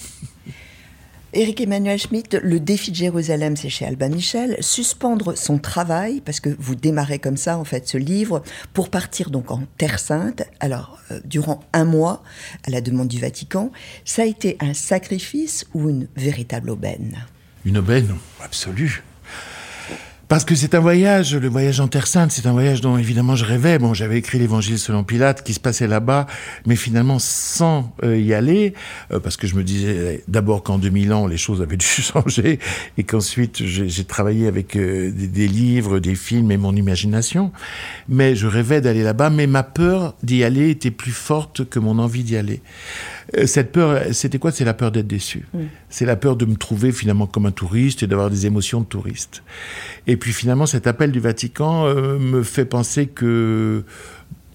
Éric 1.34 1.62
Emmanuel 1.62 1.98
Schmitt, 1.98 2.34
le 2.42 2.60
défi 2.60 2.90
de 2.90 2.96
Jérusalem, 2.96 3.56
c'est 3.56 3.70
chez 3.70 3.86
Albin 3.86 4.10
Michel. 4.10 4.54
Suspendre 4.60 5.36
son 5.38 5.56
travail, 5.56 6.20
parce 6.20 6.40
que 6.40 6.50
vous 6.58 6.74
démarrez 6.74 7.18
comme 7.18 7.38
ça, 7.38 7.56
en 7.56 7.64
fait, 7.64 7.88
ce 7.88 7.96
livre, 7.96 8.42
pour 8.74 8.90
partir 8.90 9.30
donc 9.30 9.50
en 9.50 9.62
Terre 9.78 9.98
Sainte. 9.98 10.42
Alors, 10.60 10.98
euh, 11.10 11.20
durant 11.24 11.60
un 11.72 11.86
mois, 11.86 12.22
à 12.66 12.70
la 12.70 12.82
demande 12.82 13.08
du 13.08 13.18
Vatican, 13.18 13.72
ça 14.04 14.22
a 14.22 14.26
été 14.26 14.58
un 14.60 14.74
sacrifice 14.74 15.64
ou 15.72 15.88
une 15.88 16.06
véritable 16.16 16.68
aubaine? 16.68 17.24
Une 17.64 17.78
aubaine 17.78 18.14
absolue. 18.42 19.02
Parce 20.32 20.46
que 20.46 20.54
c'est 20.54 20.74
un 20.74 20.80
voyage, 20.80 21.36
le 21.36 21.46
voyage 21.46 21.78
en 21.80 21.88
Terre 21.88 22.06
Sainte, 22.06 22.32
c'est 22.32 22.46
un 22.46 22.52
voyage 22.52 22.80
dont 22.80 22.96
évidemment 22.96 23.36
je 23.36 23.44
rêvais. 23.44 23.78
Bon, 23.78 23.92
j'avais 23.92 24.16
écrit 24.16 24.38
l'Évangile 24.38 24.78
selon 24.78 25.04
Pilate 25.04 25.42
qui 25.42 25.52
se 25.52 25.60
passait 25.60 25.86
là-bas, 25.86 26.26
mais 26.64 26.74
finalement 26.74 27.18
sans 27.18 27.94
euh, 28.02 28.18
y 28.18 28.32
aller, 28.32 28.72
euh, 29.12 29.20
parce 29.20 29.36
que 29.36 29.46
je 29.46 29.54
me 29.54 29.62
disais 29.62 30.24
d'abord 30.28 30.62
qu'en 30.62 30.78
2000 30.78 31.12
ans 31.12 31.26
les 31.26 31.36
choses 31.36 31.60
avaient 31.60 31.76
dû 31.76 31.86
changer, 31.86 32.60
et 32.96 33.04
qu'ensuite 33.04 33.62
j'ai 33.62 34.04
travaillé 34.04 34.46
avec 34.46 34.74
euh, 34.74 35.12
des 35.12 35.48
livres, 35.48 35.98
des 35.98 36.14
films 36.14 36.50
et 36.50 36.56
mon 36.56 36.74
imagination. 36.74 37.52
Mais 38.08 38.34
je 38.34 38.46
rêvais 38.46 38.80
d'aller 38.80 39.02
là-bas, 39.02 39.28
mais 39.28 39.46
ma 39.46 39.64
peur 39.64 40.14
d'y 40.22 40.44
aller 40.44 40.70
était 40.70 40.90
plus 40.90 41.12
forte 41.12 41.68
que 41.68 41.78
mon 41.78 41.98
envie 41.98 42.24
d'y 42.24 42.38
aller. 42.38 42.62
Euh, 43.36 43.46
Cette 43.46 43.72
peur, 43.72 44.02
c'était 44.12 44.38
quoi? 44.38 44.50
C'est 44.52 44.64
la 44.64 44.74
peur 44.74 44.90
d'être 44.92 45.06
déçu. 45.06 45.46
C'est 45.88 46.06
la 46.06 46.16
peur 46.16 46.36
de 46.36 46.44
me 46.44 46.56
trouver 46.56 46.92
finalement 46.92 47.26
comme 47.26 47.46
un 47.46 47.50
touriste 47.52 48.02
et 48.02 48.06
d'avoir 48.06 48.30
des 48.30 48.46
émotions 48.46 48.80
de 48.80 48.86
touriste. 48.86 49.42
Et 50.06 50.16
puis 50.16 50.32
finalement, 50.32 50.66
cet 50.66 50.86
appel 50.86 51.12
du 51.12 51.20
Vatican 51.20 51.86
euh, 51.86 52.18
me 52.18 52.42
fait 52.42 52.64
penser 52.64 53.06
que 53.06 53.84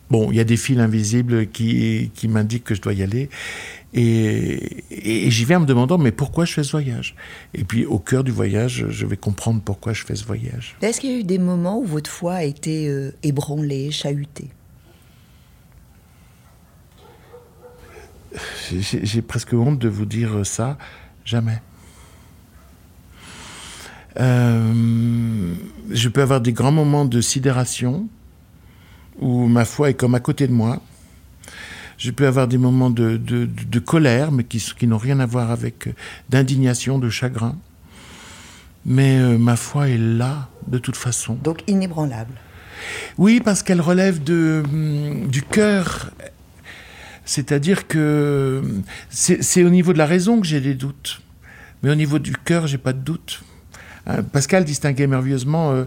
bon, 0.09 0.31
il 0.31 0.37
y 0.37 0.39
a 0.39 0.43
des 0.45 0.57
fils 0.57 0.79
invisibles 0.79 1.47
qui, 1.47 2.11
qui 2.13 2.27
m'indiquent 2.27 2.63
que 2.63 2.75
je 2.75 2.81
dois 2.81 2.93
y 2.93 3.03
aller. 3.03 3.29
Et, 3.93 4.83
et- 4.91 5.27
et 5.27 5.31
j'y 5.31 5.45
vais 5.45 5.55
en 5.55 5.61
me 5.61 5.65
demandant, 5.65 5.97
mais 5.97 6.11
pourquoi 6.11 6.45
je 6.45 6.53
fais 6.53 6.63
ce 6.63 6.71
voyage? 6.71 7.15
Et 7.53 7.63
puis 7.63 7.85
au 7.85 7.99
cœur 7.99 8.23
du 8.23 8.31
voyage, 8.31 8.85
je 8.89 9.05
vais 9.05 9.17
comprendre 9.17 9.61
pourquoi 9.63 9.93
je 9.93 10.03
fais 10.03 10.15
ce 10.15 10.25
voyage. 10.25 10.75
Est-ce 10.81 10.99
qu'il 10.99 11.11
y 11.11 11.15
a 11.15 11.19
eu 11.19 11.23
des 11.23 11.39
moments 11.39 11.79
où 11.79 11.85
votre 11.85 12.09
foi 12.09 12.33
a 12.35 12.43
été 12.43 12.87
euh, 12.89 13.11
ébranlée, 13.23 13.91
chahutée? 13.91 14.49
J'ai- 18.71 19.21
presque 19.21 19.53
honte 19.53 19.79
de 19.79 19.87
vous 19.89 20.05
dire 20.05 20.45
ça. 20.45 20.77
Jamais. 21.25 21.61
Euh, 24.19 25.53
je 25.91 26.09
peux 26.09 26.21
avoir 26.21 26.41
des 26.41 26.53
grands 26.53 26.71
moments 26.71 27.05
de 27.05 27.21
sidération 27.21 28.07
où 29.19 29.47
ma 29.47 29.65
foi 29.65 29.89
est 29.91 29.93
comme 29.93 30.15
à 30.15 30.19
côté 30.19 30.47
de 30.47 30.53
moi. 30.53 30.81
Je 31.97 32.11
peux 32.11 32.27
avoir 32.27 32.47
des 32.47 32.57
moments 32.57 32.89
de, 32.89 33.17
de- 33.17 33.45
de- 33.45 33.63
de 33.63 33.79
colère, 33.79 34.31
mais 34.31 34.43
qui, 34.43 34.59
qui 34.77 34.87
n'ont 34.87 34.97
rien 34.99 35.19
à 35.19 35.25
voir 35.25 35.49
avec 35.51 35.87
euh, 35.87 35.93
d'indignation, 36.29 36.99
de 36.99 37.09
chagrin. 37.09 37.55
Mais 38.85 39.17
euh, 39.19 39.37
ma 39.37 39.55
foi 39.55 39.89
est 39.89 39.97
là, 39.97 40.49
de 40.67 40.77
toute 40.77 40.95
façon. 40.95 41.33
Donc 41.43 41.63
inébranlable. 41.67 42.33
Oui, 43.17 43.41
parce 43.43 43.63
qu'elle 43.63 43.81
relève 43.81 44.23
de, 44.23 44.63
hum, 44.65 45.27
du 45.27 45.41
cœur. 45.41 46.11
C'est-à-dire 47.27 47.87
que 47.87 48.63
c'est 49.09 49.43
c'est 49.43 49.63
au 49.63 49.69
niveau 49.69 49.93
de 49.93 49.97
la 49.97 50.05
raison 50.05 50.39
que 50.39 50.47
j'ai 50.47 50.61
des 50.61 50.73
doutes. 50.73 51.21
Mais 51.83 51.91
au 51.91 51.95
niveau 51.95 52.17
du 52.17 52.31
cœur, 52.31 52.65
j'ai 52.65 52.79
pas 52.79 52.93
de 52.93 52.99
doute. 52.99 53.43
Hein, 54.07 54.23
Pascal 54.23 54.63
distinguait 54.63 55.07
merveilleusement 55.07 55.71
euh, 55.71 55.83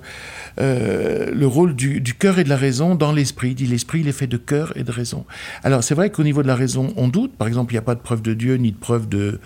euh, 0.60 1.30
le 1.32 1.46
rôle 1.46 1.74
du, 1.74 2.02
du 2.02 2.12
cœur 2.14 2.38
et 2.38 2.44
de 2.44 2.50
la 2.50 2.58
raison 2.58 2.94
dans 2.94 3.12
l'esprit. 3.12 3.50
Il 3.50 3.54
dit 3.54 3.66
l'esprit, 3.66 4.00
il 4.00 4.08
est 4.08 4.12
fait 4.12 4.26
de 4.26 4.36
cœur 4.36 4.76
et 4.76 4.84
de 4.84 4.92
raison. 4.92 5.24
Alors 5.64 5.82
c'est 5.82 5.94
vrai 5.94 6.10
qu'au 6.10 6.22
niveau 6.22 6.42
de 6.42 6.46
la 6.46 6.54
raison, 6.54 6.92
on 6.96 7.08
doute. 7.08 7.32
Par 7.32 7.48
exemple, 7.48 7.72
il 7.72 7.76
n'y 7.76 7.80
a 7.80 7.82
pas 7.82 7.94
de 7.94 8.00
preuve 8.00 8.20
de 8.20 8.34
Dieu 8.34 8.56
ni 8.56 8.72
de 8.72 8.76
preuve 8.76 9.08
de 9.08 9.40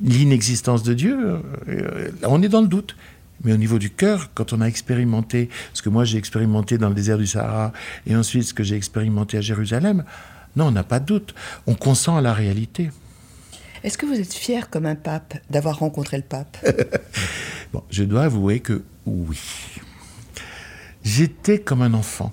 l'inexistence 0.00 0.84
de 0.84 0.94
Dieu. 0.94 1.40
Euh, 1.68 2.10
on 2.22 2.40
est 2.42 2.48
dans 2.48 2.62
le 2.62 2.68
doute. 2.68 2.96
Mais 3.44 3.52
au 3.52 3.56
niveau 3.56 3.80
du 3.80 3.90
cœur, 3.90 4.30
quand 4.34 4.52
on 4.52 4.60
a 4.60 4.66
expérimenté 4.66 5.48
ce 5.74 5.82
que 5.82 5.88
moi 5.88 6.04
j'ai 6.04 6.16
expérimenté 6.16 6.78
dans 6.78 6.88
le 6.88 6.94
désert 6.94 7.18
du 7.18 7.26
Sahara 7.26 7.72
et 8.06 8.14
ensuite 8.14 8.44
ce 8.44 8.54
que 8.54 8.62
j'ai 8.62 8.76
expérimenté 8.76 9.36
à 9.36 9.40
Jérusalem, 9.40 10.04
non, 10.56 10.66
on 10.66 10.70
n'a 10.70 10.82
pas 10.84 11.00
de 11.00 11.06
doute. 11.06 11.34
On 11.66 11.74
consent 11.74 12.16
à 12.16 12.20
la 12.20 12.32
réalité. 12.34 12.90
Est-ce 13.84 13.98
que 13.98 14.06
vous 14.06 14.14
êtes 14.20 14.32
fier 14.34 14.70
comme 14.70 14.86
un 14.86 14.94
pape 14.94 15.34
d'avoir 15.50 15.78
rencontré 15.78 16.16
le 16.16 16.22
pape? 16.22 16.56
Bon, 17.72 17.82
je 17.90 18.04
dois 18.04 18.24
avouer 18.24 18.60
que 18.60 18.82
oui. 19.06 19.40
J'étais 21.04 21.58
comme 21.58 21.80
un 21.82 21.94
enfant. 21.94 22.32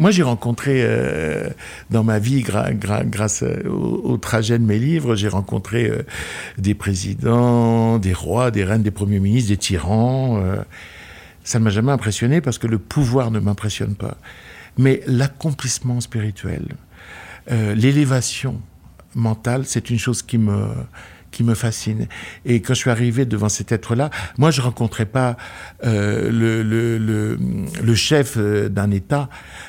Moi, 0.00 0.10
j'ai 0.10 0.22
rencontré 0.22 0.80
euh, 0.82 1.48
dans 1.90 2.02
ma 2.02 2.18
vie, 2.18 2.42
gra- 2.42 2.72
gra- 2.76 3.04
grâce 3.08 3.42
euh, 3.44 3.62
au, 3.68 4.12
au 4.12 4.16
trajet 4.16 4.58
de 4.58 4.64
mes 4.64 4.78
livres, 4.78 5.14
j'ai 5.14 5.28
rencontré 5.28 5.88
euh, 5.90 6.02
des 6.56 6.74
présidents, 6.74 7.98
des 7.98 8.12
rois, 8.14 8.50
des 8.50 8.64
reines, 8.64 8.82
des 8.82 8.90
premiers 8.90 9.20
ministres, 9.20 9.50
des 9.50 9.58
tyrans. 9.58 10.40
euh. 10.42 10.56
ça 11.44 11.58
ne 11.60 11.64
m'a 11.64 11.70
jamais 11.70 11.92
impressionné 11.92 12.40
parce 12.40 12.58
que 12.58 12.66
le 12.66 12.78
pouvoir 12.78 13.30
ne 13.30 13.38
m'impressionne 13.38 13.94
pas. 13.94 14.16
Mais 14.78 15.02
l'accomplissement 15.06 16.00
spirituel, 16.00 16.76
euh, 17.50 17.74
l'élévation 17.74 18.62
mentale, 19.14 19.64
c'est 19.66 19.90
une 19.90 19.98
chose 19.98 20.22
qui 20.22 20.38
me 20.38 20.68
qui 21.30 21.44
me 21.44 21.54
fascine. 21.54 22.06
Et 22.46 22.62
quand 22.62 22.72
je 22.72 22.78
suis 22.78 22.90
arrivé 22.90 23.26
devant 23.26 23.50
cet 23.50 23.70
être-là, 23.70 24.08
moi, 24.38 24.50
je 24.50 24.62
rencontrais 24.62 25.04
pas 25.04 25.36
euh, 25.84 26.30
le, 26.30 26.62
le, 26.62 26.96
le, 27.82 27.94
chef 27.94 28.38
euh, 28.38 28.70
d'un 28.70 28.90
État, 28.90 29.28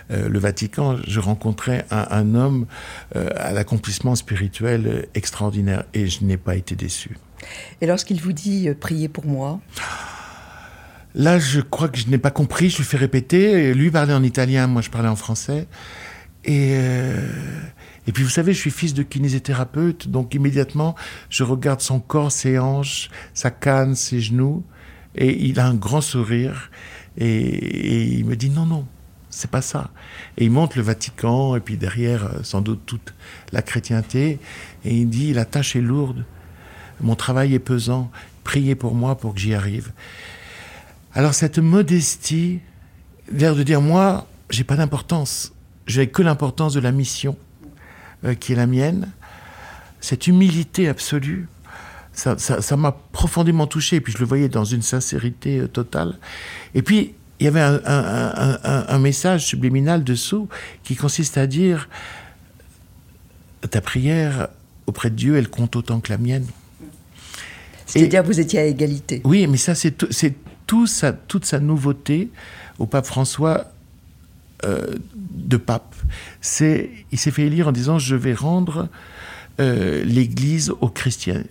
le 0.10 0.39
Vatican. 0.39 0.95
Je 1.06 1.19
rencontrais 1.19 1.86
un, 1.91 2.34
homme 2.34 2.65
à 3.13 3.52
l'accomplissement 3.52 4.15
spirituel 4.15 5.10
extraordinaire, 5.15 5.84
et 5.93 6.08
je 6.08 6.24
n'ai 6.24 6.38
pas 6.38 6.56
été 6.56 6.76
déçu. 6.76 7.17
Et 7.82 7.88
lorsqu'il 7.88 8.22
vous 8.22 8.34
dit 8.34 8.69
priez 8.80 9.10
pour 9.10 9.26
moi, 9.26 9.60
Là, 11.15 11.39
je 11.39 11.60
crois 11.60 11.89
que 11.89 11.98
je 11.98 12.08
n'ai 12.08 12.17
pas 12.17 12.32
compris. 12.32 12.69
Je 12.69 12.78
lui 12.78 12.84
fais 12.84 12.98
répéter. 12.98 13.74
Lui 13.74 13.91
parlait 13.91 14.13
en 14.13 14.24
italien, 14.24 14.67
moi 14.67 14.82
je 14.82 14.89
parlais 14.89 15.10
en 15.10 15.15
français. 15.15 15.67
Et, 16.45 16.74
euh, 16.76 17.28
et 18.10 18.12
puis 18.12 18.24
vous 18.24 18.30
savez, 18.30 18.54
je 18.54 18.60
suis 18.60 18.72
fils 18.72 18.95
de 18.95 19.04
kinésithérapeute, 19.04 20.08
donc 20.08 20.34
immédiatement, 20.34 20.95
je 21.30 21.43
regarde 21.43 21.82
son 21.82 22.00
corps, 22.00 22.32
ses 22.32 22.58
hanches, 22.58 23.10
sa 23.36 23.52
canne, 23.52 23.93
ses 23.93 24.19
genoux, 24.19 24.63
Et 25.15 25.45
il 25.45 25.60
a 25.60 25.67
un 25.67 25.76
grand 25.76 26.02
sourire 26.02 26.72
et, 27.17 28.17
il 28.17 28.26
me 28.26 28.36
dit 28.36 28.50
non, 28.50 28.65
non, 28.65 28.88
c'est 29.30 29.52
pas 29.52 29.62
ça. 29.62 29.91
Et 30.38 30.45
il 30.45 30.52
montre 30.52 30.78
le 30.78 30.84
Vatican 30.84 31.56
et 31.56 31.60
puis 31.60 31.78
derrière, 31.78 32.26
euh, 32.26 32.39
sans 32.43 32.62
doute, 32.62 32.82
toute 32.86 33.13
la 33.52 33.62
chrétienté. 33.62 34.39
Et 34.86 34.95
il 34.95 35.10
dit 35.10 35.34
la 35.34 35.45
tâche 35.45 35.76
est 35.76 35.82
lourde, 35.82 36.26
mon 37.02 37.15
travail 37.15 37.54
est 37.54 37.60
pesant, 37.60 38.10
priez 38.43 38.76
pour 38.76 38.95
moi 38.95 39.17
pour 39.17 39.34
que 39.34 39.39
j'y 39.39 39.54
arrive. 39.54 39.91
Alors 41.19 41.34
cette 41.34 41.60
modestie, 41.60 42.62
l'air 43.29 43.53
de 43.53 43.62
dire 43.62 43.82
moi, 43.82 44.25
j'ai 44.49 44.63
pas 44.63 44.77
d'importance, 44.77 45.51
j'ai 45.86 46.08
que 46.08 46.21
l'importance 46.21 46.73
de 46.73 46.79
la 46.79 46.93
mission 46.93 47.36
euh, 48.23 48.36
qui 48.36 48.53
est 48.53 48.55
la 48.55 48.67
mienne. 48.67 49.12
Cette 49.99 50.27
humilité 50.27 50.88
absolue, 50.88 51.49
ça 52.13 52.77
m'a 52.77 52.93
profondément 53.12 53.67
touché. 53.67 53.97
Et 53.97 53.99
puis 53.99 54.13
je 54.13 54.19
le 54.19 54.25
voyais 54.25 54.47
dans 54.47 54.63
une 54.63 54.82
sincérité 54.82 55.60
euh, 55.60 55.67
totale. 55.67 56.17
Et 56.73 56.82
puis 56.82 57.15
il 57.41 57.43
y 57.43 57.47
avait 57.47 57.60
un, 57.60 57.82
un, 58.88 58.99
message 58.99 59.45
subliminal 59.45 60.05
dessous 60.05 60.47
qui 60.86 60.95
consiste 60.95 61.38
à 61.38 61.47
dire 61.47 61.89
ta 63.69 63.82
prière 63.82 64.47
auprès 64.88 65.10
de 65.10 65.15
Dieu, 65.15 65.36
elle 65.36 65.49
compte 65.49 65.75
autant 65.75 65.99
que 65.99 66.13
la 66.13 66.17
mienne. 66.17 66.47
C'est-à-dire 67.86 68.23
vous 68.23 68.39
étiez 68.39 68.60
à 68.60 68.65
égalité. 68.65 69.21
Oui, 69.25 69.47
mais 69.47 69.58
ça 69.58 69.75
c'est 69.75 70.01
toute 71.27 71.45
sa 71.45 71.60
nouveauté 71.60 72.29
au 72.77 72.86
pape 72.86 73.05
François 73.05 73.65
euh, 74.65 74.95
de 75.15 75.58
pape. 75.58 75.95
C'est, 76.41 76.89
il 77.12 77.17
s'est 77.17 77.32
fait 77.32 77.43
élire 77.43 77.69
en 77.69 77.71
disant 77.71 77.97
je 77.97 78.15
vais 78.15 78.34
rendre 78.34 78.89
euh, 79.60 80.04
l'Église 80.06 80.69
aux, 80.69 80.91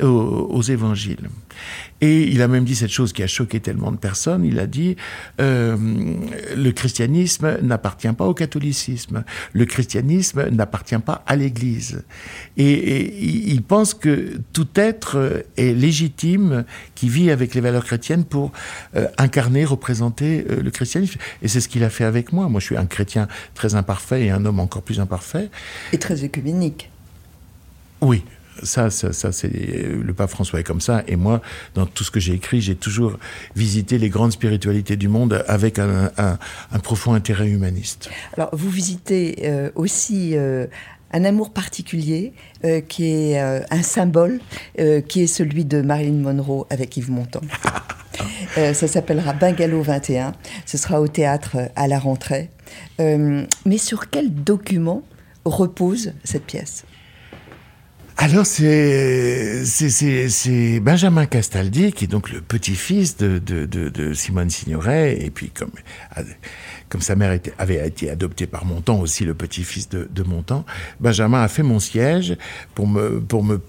aux, 0.01 0.63
évangiles. 0.63 1.29
Et 2.01 2.23
il 2.23 2.41
a 2.41 2.49
même 2.49 2.65
dit 2.65 2.75
cette 2.75 2.91
chose 2.91 3.13
qui 3.13 3.23
a 3.23 3.27
choqué 3.27 3.61
tellement 3.61 3.93
de 3.93 3.99
personnes, 3.99 4.47
il 4.47 4.59
a 4.59 4.67
dit 4.67 4.97
euh, 5.41 5.77
le 6.57 6.71
christianisme 6.71 7.59
n'appartient 7.61 8.13
pas 8.13 8.25
au 8.25 8.33
catholicisme, 8.33 9.25
le 9.53 9.65
christianisme 9.67 10.49
n'appartient 10.49 10.99
pas 10.99 11.23
à 11.27 11.37
l'Église. 11.37 12.03
Et, 12.57 13.51
il 13.51 13.63
pense 13.63 13.93
que 13.93 14.41
tout 14.55 14.69
être 14.77 15.45
est 15.59 15.75
légitime 15.75 16.65
qui 16.95 17.11
vit 17.11 17.31
avec 17.31 17.55
les 17.55 17.61
valeurs 17.61 17.85
chrétiennes 17.85 18.25
pour 18.25 18.53
euh, 18.97 19.07
incarner, 19.19 19.67
représenter 19.67 20.47
le 20.49 20.71
christianisme. 20.71 21.19
Et 21.43 21.49
c'est 21.49 21.61
ce 21.61 21.69
qu'il 21.69 21.85
a 21.85 21.91
fait 21.91 22.05
avec 22.05 22.33
moi. 22.33 22.49
Moi, 22.49 22.61
je 22.61 22.67
suis 22.67 22.77
un 22.77 22.87
chrétien 22.87 23.29
très 23.55 23.75
imparfait 23.75 24.25
et 24.25 24.31
un 24.31 24.47
homme 24.47 24.61
encore 24.61 24.83
plus 24.83 24.99
imparfait. 24.99 25.51
Et 25.93 25.99
très 25.99 26.25
écuménique. 26.25 26.91
Oui, 28.01 28.25
ça, 28.63 28.91
ça, 28.91 29.13
ça 29.13 29.33
c'est 29.33 29.49
le 29.49 30.13
pape 30.15 30.31
François 30.31 30.61
est 30.61 30.65
comme 30.65 30.81
ça. 30.81 31.03
Et 31.07 31.17
moi, 31.17 31.41
dans 31.75 31.87
tout 31.87 32.05
ce 32.05 32.11
que 32.11 32.21
j'ai 32.21 32.35
écrit, 32.35 32.61
j'ai 32.61 32.75
toujours 32.75 33.19
visité 33.57 33.99
les 33.99 34.09
grandes 34.09 34.33
spiritualités 34.33 34.97
du 34.97 35.09
monde 35.09 35.45
avec 35.49 35.79
un, 35.79 36.11
profond 36.83 37.15
intérêt 37.15 37.49
humaniste. 37.49 38.11
Alors, 38.37 38.51
vous 38.53 38.71
visitez 38.71 39.41
euh, 39.45 39.71
aussi 39.75 40.37
euh, 40.37 40.67
un 41.13 41.25
amour 41.25 41.53
particulier 41.53 42.33
euh, 42.65 42.81
qui 42.81 43.05
est 43.07 43.39
un 43.39 43.83
symbole, 43.83 44.41
qui 45.09 45.23
est 45.23 45.27
celui 45.27 45.65
de 45.65 45.81
Marilyn 45.83 46.23
Monroe 46.23 46.67
avec 46.71 46.97
Yves 46.97 47.11
Montand. 47.11 47.41
ça 48.55 48.89
s'appellera 48.89 49.33
Bungalow 49.33 49.83
21. 49.83 50.33
Ce 50.67 50.79
sera 50.79 51.01
au 51.01 51.09
théâtre 51.09 51.57
à 51.77 51.87
la 51.87 51.99
rentrée. 51.99 52.51
mais 52.99 53.79
sur 53.79 54.11
quel 54.11 54.33
document 54.33 55.03
repose 55.45 56.13
cette 56.25 56.45
pièce? 56.45 56.85
Alors 58.21 58.47
c'est 58.47 59.63
Benjamin 60.83 61.27
Castaldi 61.27 61.93
qui 61.93 62.05
est 62.05 62.09
donc 62.09 62.33
le 62.33 62.41
petit-fils 62.41 63.17
de, 63.17 63.39
de, 63.39 63.65
de, 63.65 64.13
Simone 64.13 64.51
Signoret 64.51 65.25
et 65.25 65.31
puis 65.31 65.51
comme 65.51 65.71
comme 66.89 67.01
sa 67.01 67.15
mère 67.15 67.31
était, 67.31 67.53
avait 67.59 67.87
été 67.87 68.11
adoptée 68.11 68.49
par 68.49 68.65
Montand 68.65 68.99
aussi 68.99 69.25
le 69.25 69.35
petit-fils 69.35 69.89
de, 69.89 70.09
de 70.11 70.23
Montand, 70.25 70.67
Benjamin 70.99 71.41
a 71.41 71.47
fait 71.47 71.63
mon 71.63 71.79
siège 71.79 72.37
pour 72.75 72.89
me 72.89 73.21
pour 73.21 73.45
me 73.45 73.61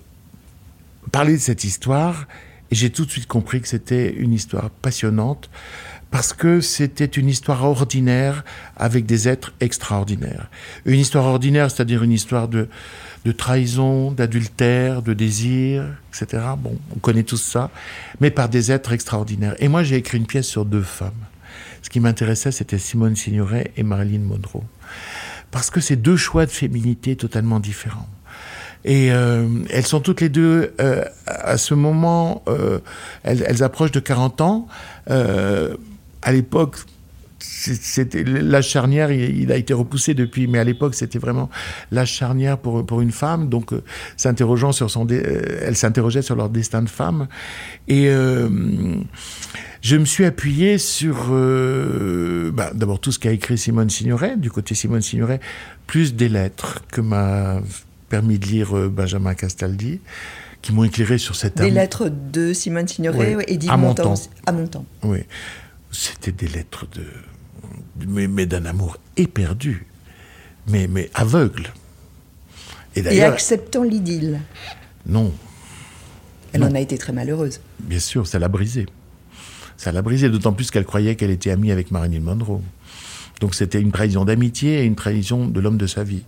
parler 1.12 1.34
de 1.34 1.42
cette 1.42 1.64
histoire 1.64 2.28
et 2.72 2.76
j'ai 2.76 2.90
tout 2.90 3.06
de 3.06 3.12
suite 3.12 3.28
compris 3.28 3.62
que 3.62 3.68
c'était 3.68 4.12
une 4.12 4.34
histoire 4.34 4.72
passionnante 4.72 5.52
parce 6.10 6.34
que 6.34 6.60
c'était 6.60 7.06
une 7.06 7.30
histoire 7.30 7.64
ordinaire 7.64 8.44
avec 8.76 9.06
des 9.06 9.28
êtres 9.28 9.54
extraordinaires. 9.60 10.50
Une 10.86 11.00
histoire 11.00 11.26
ordinaire, 11.26 11.70
c'est-à-dire 11.70 12.02
une 12.02 12.12
histoire 12.12 12.48
de 12.48 12.68
de 13.26 13.32
trahison, 13.32 14.12
d'adultère, 14.12 15.02
de 15.02 15.14
désir, 15.14 15.86
etc. 16.10 16.44
Bon, 16.58 16.78
on 16.96 17.00
connaît 17.00 17.24
tout 17.24 17.38
ça, 17.38 17.70
mais 18.22 18.32
par 18.32 18.50
des 18.50 18.72
êtres 18.72 18.94
extraordinaires. 18.94 19.56
Et 19.60 19.68
moi, 19.68 19.84
j'ai 19.84 19.98
écrit 19.98 20.18
une 20.18 20.26
pièce 20.26 20.48
sur 20.48 20.66
deux 20.66 20.82
femmes. 20.82 21.12
Ce 21.82 21.90
qui 21.90 22.00
m'intéressait, 22.00 22.52
c'était 22.52 22.78
Simone 22.78 23.16
Signoret 23.16 23.72
et 23.78 23.84
Marilyn 23.84 24.20
Monroe. 24.20 24.64
Parce 25.52 25.70
que 25.70 25.82
c'est 25.82 25.96
deux 25.96 26.18
choix 26.18 26.46
de 26.46 26.52
féminité 26.52 27.16
totalement 27.16 27.60
différents. 27.60 28.08
Et 28.86 29.12
euh, 29.12 29.48
elles 29.70 29.86
sont 29.86 30.00
toutes 30.00 30.22
les 30.22 30.30
deux, 30.30 30.74
euh, 30.80 31.04
à 31.26 31.58
ce 31.58 31.74
moment, 31.74 32.44
euh, 32.48 32.80
elles, 33.24 33.44
elles, 33.46 33.64
approchent 33.64 33.92
de 33.92 34.00
40 34.00 34.42
ans. 34.42 34.68
à 35.08 36.32
l'époque, 36.32 36.78
c'était 37.44 38.24
la 38.24 38.62
charnière, 38.62 39.12
il, 39.12 39.52
a 39.52 39.58
été 39.58 39.74
repoussé 39.74 40.14
depuis, 40.14 40.48
mais 40.48 40.60
à 40.60 40.64
l'époque 40.64 40.96
c'était 40.96 41.20
vraiment 41.20 41.50
la 41.92 42.06
charnière 42.06 42.58
pour, 42.58 42.86
pour 42.86 43.02
une 43.02 43.12
femme. 43.12 43.50
Donc, 43.50 43.74
euh, 43.74 43.84
s'interrogeant 44.18 44.72
sur 44.72 44.90
son, 44.90 45.08
euh, 45.10 45.60
elle 45.62 45.76
s'interrogeait 45.76 46.22
sur 46.22 46.36
leur 46.36 46.50
destin 46.50 46.82
de 46.82 46.90
femme. 46.90 47.28
Et 47.88 48.10
euh, 48.10 48.50
je 49.82 49.96
me 49.96 50.06
suis 50.06 50.26
appuyé 50.26 50.78
sur 50.78 51.30
bah, 52.54 52.72
d'abord 52.74 53.00
tout 53.00 53.12
ce 53.12 53.20
qu'a 53.20 53.32
écrit 53.32 53.58
Simone 53.58 53.90
Signoret, 53.90 54.36
du 54.38 54.52
côté 54.52 54.76
Simone 54.76 55.02
Signoret, 55.02 55.40
plus 55.88 56.16
des 56.16 56.30
lettres 56.30 56.84
que 56.92 57.02
m'a 57.02 57.62
permis 58.10 58.40
de 58.40 58.46
lire 58.46 58.74
Benjamin 58.90 59.34
Castaldi 59.36 60.02
qui 60.62 60.74
m'ont 60.74 60.84
éclairé 60.84 61.18
sur 61.18 61.36
cette 61.36 61.58
Des 61.58 61.70
lettres 61.70 62.10
de 62.10 62.54
Simone 62.54 62.88
Signoret 62.88 63.38
et 63.48 63.58
d'Yves 63.58 63.72
Montand. 63.78 64.16
À 64.46 64.52
Montand. 64.52 64.86
Oui. 65.04 65.20
C'était 65.92 66.32
des 66.32 66.48
lettres 66.48 66.88
de 66.94 67.04
mais, 68.08 68.46
d'un 68.46 68.66
amour 68.66 68.98
éperdu, 69.18 69.86
mais, 70.68 70.88
mais 70.88 71.10
aveugle. 71.14 71.74
Et, 72.96 73.02
et 73.02 73.24
acceptant 73.24 73.84
l'idylle. 73.84 74.40
Non. 75.06 75.34
Elle 76.54 76.64
en 76.64 76.74
a 76.74 76.80
été 76.80 76.98
très 76.98 77.14
malheureuse. 77.14 77.60
Bien 77.80 78.00
sûr, 78.00 78.26
ça 78.26 78.40
l'a 78.40 78.48
brisée. 78.48 78.88
Ça 79.78 79.92
l'a 79.92 80.02
brisée, 80.02 80.30
d'autant 80.30 80.54
plus 80.54 80.72
qu'elle 80.72 80.86
croyait 80.86 81.16
qu'elle 81.16 81.30
était 81.30 81.52
amie 81.52 81.72
avec 81.72 81.92
Marilyn 81.92 82.22
Monroe. 82.22 82.62
Donc 83.40 83.56
c'était 83.56 83.80
une 83.80 83.92
trahison 83.92 84.26
d'amitié 84.26 84.82
et 84.82 84.84
une 84.84 84.96
trahison 84.96 85.48
de 85.48 85.60
l'homme 85.60 85.78
de 85.78 85.88
sa 85.88 86.04
vie. 86.04 86.24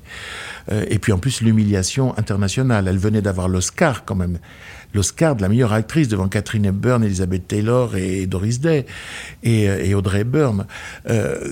Euh, 0.71 0.85
et 0.89 0.99
puis 0.99 1.11
en 1.11 1.17
plus 1.17 1.41
l'humiliation 1.41 2.17
internationale. 2.17 2.87
Elle 2.87 2.97
venait 2.97 3.21
d'avoir 3.21 3.47
l'Oscar 3.47 4.05
quand 4.05 4.15
même. 4.15 4.39
L'Oscar 4.93 5.35
de 5.35 5.41
la 5.41 5.49
meilleure 5.49 5.71
actrice 5.71 6.09
devant 6.09 6.27
Catherine 6.27 6.65
Hepburn, 6.65 7.03
Elizabeth 7.03 7.47
Taylor 7.47 7.95
et 7.95 8.27
Doris 8.27 8.59
Day 8.59 8.85
et, 9.41 9.69
euh, 9.69 9.97
Audrey 9.97 10.21
Hepburn. 10.21 10.65
Euh, 11.09 11.49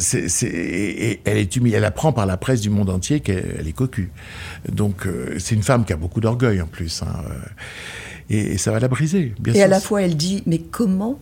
elle 1.26 1.38
est 1.38 1.56
humiliée. 1.56 1.78
Elle 1.78 1.86
apprend 1.86 2.12
par 2.12 2.26
la 2.26 2.38
presse 2.38 2.62
du 2.62 2.70
monde 2.70 2.90
entier 2.90 3.22
qu'elle 3.22 3.66
est 3.66 3.76
cocu. 3.76 4.12
Donc 4.70 5.08
c'est 5.38 5.56
une 5.56 5.64
femme 5.64 5.86
qui 5.86 5.94
a 5.94 5.98
beaucoup 5.98 6.22
d'orgueil 6.22 6.62
en 6.62 6.68
plus. 6.68 7.02
Hein. 7.02 7.24
Et, 8.30 8.58
ça 8.58 8.72
va 8.72 8.80
la 8.80 8.88
briser. 8.88 9.34
Bien 9.40 9.54
et 9.54 9.64
à 9.64 9.68
la 9.68 9.80
fois 9.80 10.02
elle 10.02 10.16
dit 10.16 10.44
mais 10.46 10.60
comment 10.60 11.20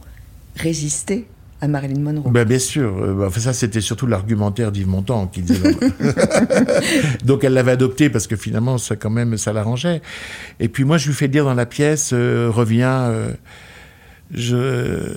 résister 0.55 1.27
à 1.59 1.67
Marilyn 1.67 1.99
Monroe. 2.01 2.31
Ben, 2.31 2.45
bien 2.45 2.59
sûr. 2.59 2.95
Euh, 2.97 3.27
enfin, 3.27 3.39
ça, 3.39 3.53
c'était 3.53 3.81
surtout 3.81 4.07
l'argumentaire 4.07 4.71
d'Yves 4.71 4.87
Montand 4.87 5.27
qui 5.27 5.41
disait. 5.41 5.75
Donc, 7.25 7.43
elle 7.43 7.53
l'avait 7.53 7.71
adopté 7.71 8.09
parce 8.09 8.27
que 8.27 8.35
finalement, 8.35 8.77
ça, 8.77 8.95
quand 8.95 9.09
même, 9.09 9.37
ça 9.37 9.53
l'arrangeait. 9.53 10.01
Et 10.59 10.69
puis, 10.69 10.83
moi, 10.83 10.97
je 10.97 11.07
lui 11.07 11.15
fais 11.15 11.27
dire 11.27 11.45
dans 11.45 11.55
la 11.55 11.65
pièce 11.65 12.11
euh, 12.13 12.49
Reviens, 12.51 13.11
euh, 14.35 15.15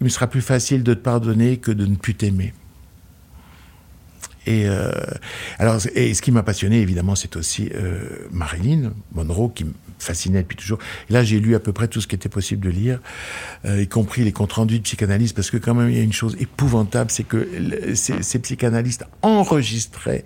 il 0.00 0.04
me 0.04 0.08
sera 0.08 0.26
plus 0.26 0.40
facile 0.40 0.82
de 0.82 0.94
te 0.94 1.00
pardonner 1.00 1.58
que 1.58 1.70
de 1.70 1.86
ne 1.86 1.94
plus 1.94 2.14
t'aimer. 2.14 2.52
Et, 4.46 4.66
alors, 5.58 5.78
et 5.94 6.14
ce 6.14 6.22
qui 6.22 6.32
m'a 6.32 6.42
passionné, 6.42 6.80
évidemment, 6.80 7.14
c'est 7.14 7.36
aussi 7.36 7.70
Marilyn 8.32 8.92
Monroe, 9.12 9.52
qui 9.54 9.66
me 10.00 10.04
fascinait 10.04 10.42
depuis 10.42 10.56
toujours. 10.56 10.78
Là, 11.08 11.22
j'ai 11.22 11.40
lu 11.40 11.54
à 11.54 11.60
peu 11.60 11.72
près 11.72 11.88
tout 11.88 12.00
ce 12.00 12.06
qui 12.06 12.14
était 12.14 12.28
possible 12.28 12.64
de 12.64 12.70
lire, 12.70 13.00
euh, 13.64 13.82
y 13.82 13.88
compris 13.88 14.24
les 14.24 14.32
comptes 14.32 14.52
rendus 14.52 14.78
de 14.78 14.84
psychanalyse, 14.84 15.32
parce 15.32 15.50
que 15.50 15.56
quand 15.56 15.74
même, 15.74 15.90
il 15.90 15.96
y 15.96 16.00
a 16.00 16.02
une 16.02 16.12
chose 16.12 16.36
épouvantable, 16.40 17.10
c'est 17.10 17.24
que 17.24 17.94
ces, 17.94 18.38
psychanalystes 18.38 19.04
enregistraient 19.22 20.24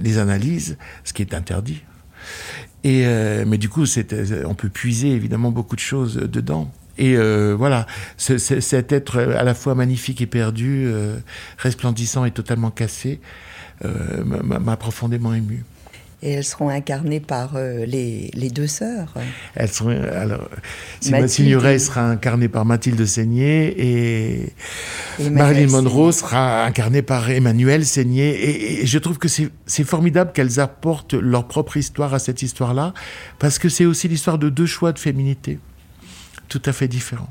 les 0.00 0.18
analyses, 0.18 0.76
ce 1.04 1.12
qui 1.12 1.22
est 1.22 1.34
interdit. 1.34 1.82
Et, 2.84 3.04
mais 3.46 3.58
du 3.58 3.68
coup, 3.68 3.84
on 4.44 4.54
peut 4.54 4.68
puiser 4.68 5.10
évidemment 5.10 5.50
beaucoup 5.50 5.76
de 5.76 5.80
choses 5.80 6.16
dedans. 6.16 6.70
Et 6.98 7.16
euh, 7.16 7.54
voilà, 7.56 7.86
cet 8.16 8.92
être 8.92 9.18
à 9.20 9.44
la 9.44 9.54
fois 9.54 9.74
magnifique 9.76 10.20
et 10.20 10.26
perdu, 10.26 10.84
euh, 10.86 11.16
resplendissant 11.56 12.24
et 12.24 12.32
totalement 12.32 12.72
cassé, 12.72 13.20
euh, 13.84 14.24
m'a 14.24 14.76
profondément 14.76 15.32
ému. 15.32 15.64
Et 16.22 16.32
elles 16.32 16.44
seront 16.44 16.68
incarnées 16.68 17.20
par 17.20 17.54
euh, 17.54 17.86
les, 17.86 18.30
les, 18.34 18.50
deux 18.50 18.66
sœurs. 18.66 19.14
Elles 19.54 19.68
seront, 19.68 19.90
alors, 19.90 20.48
Simone 21.00 21.28
Signoret 21.28 21.78
sera 21.78 22.02
incarnée 22.02 22.48
par 22.48 22.64
Mathilde 22.64 23.04
Seigné 23.06 23.74
et, 23.78 24.52
Marilyn 25.30 25.68
Monroe 25.68 26.10
sera 26.10 26.64
incarnée 26.64 27.02
par 27.02 27.30
Emmanuel 27.30 27.86
Seigné. 27.86 28.30
Et, 28.30 28.82
et 28.82 28.86
je 28.86 28.98
trouve 28.98 29.18
que 29.18 29.28
c'est 29.28 29.84
formidable 29.84 30.32
qu'elles 30.32 30.58
apportent 30.58 31.14
leur 31.14 31.46
propre 31.46 31.76
histoire 31.76 32.14
à 32.14 32.18
cette 32.18 32.42
histoire-là, 32.42 32.94
parce 33.38 33.60
que 33.60 33.68
c'est 33.68 33.84
aussi 33.84 34.08
l'histoire 34.08 34.38
de 34.38 34.48
deux 34.48 34.66
choix 34.66 34.92
de 34.92 34.98
féminité, 34.98 35.60
tout 36.48 36.62
à 36.64 36.72
fait 36.72 36.88
différents. 36.88 37.30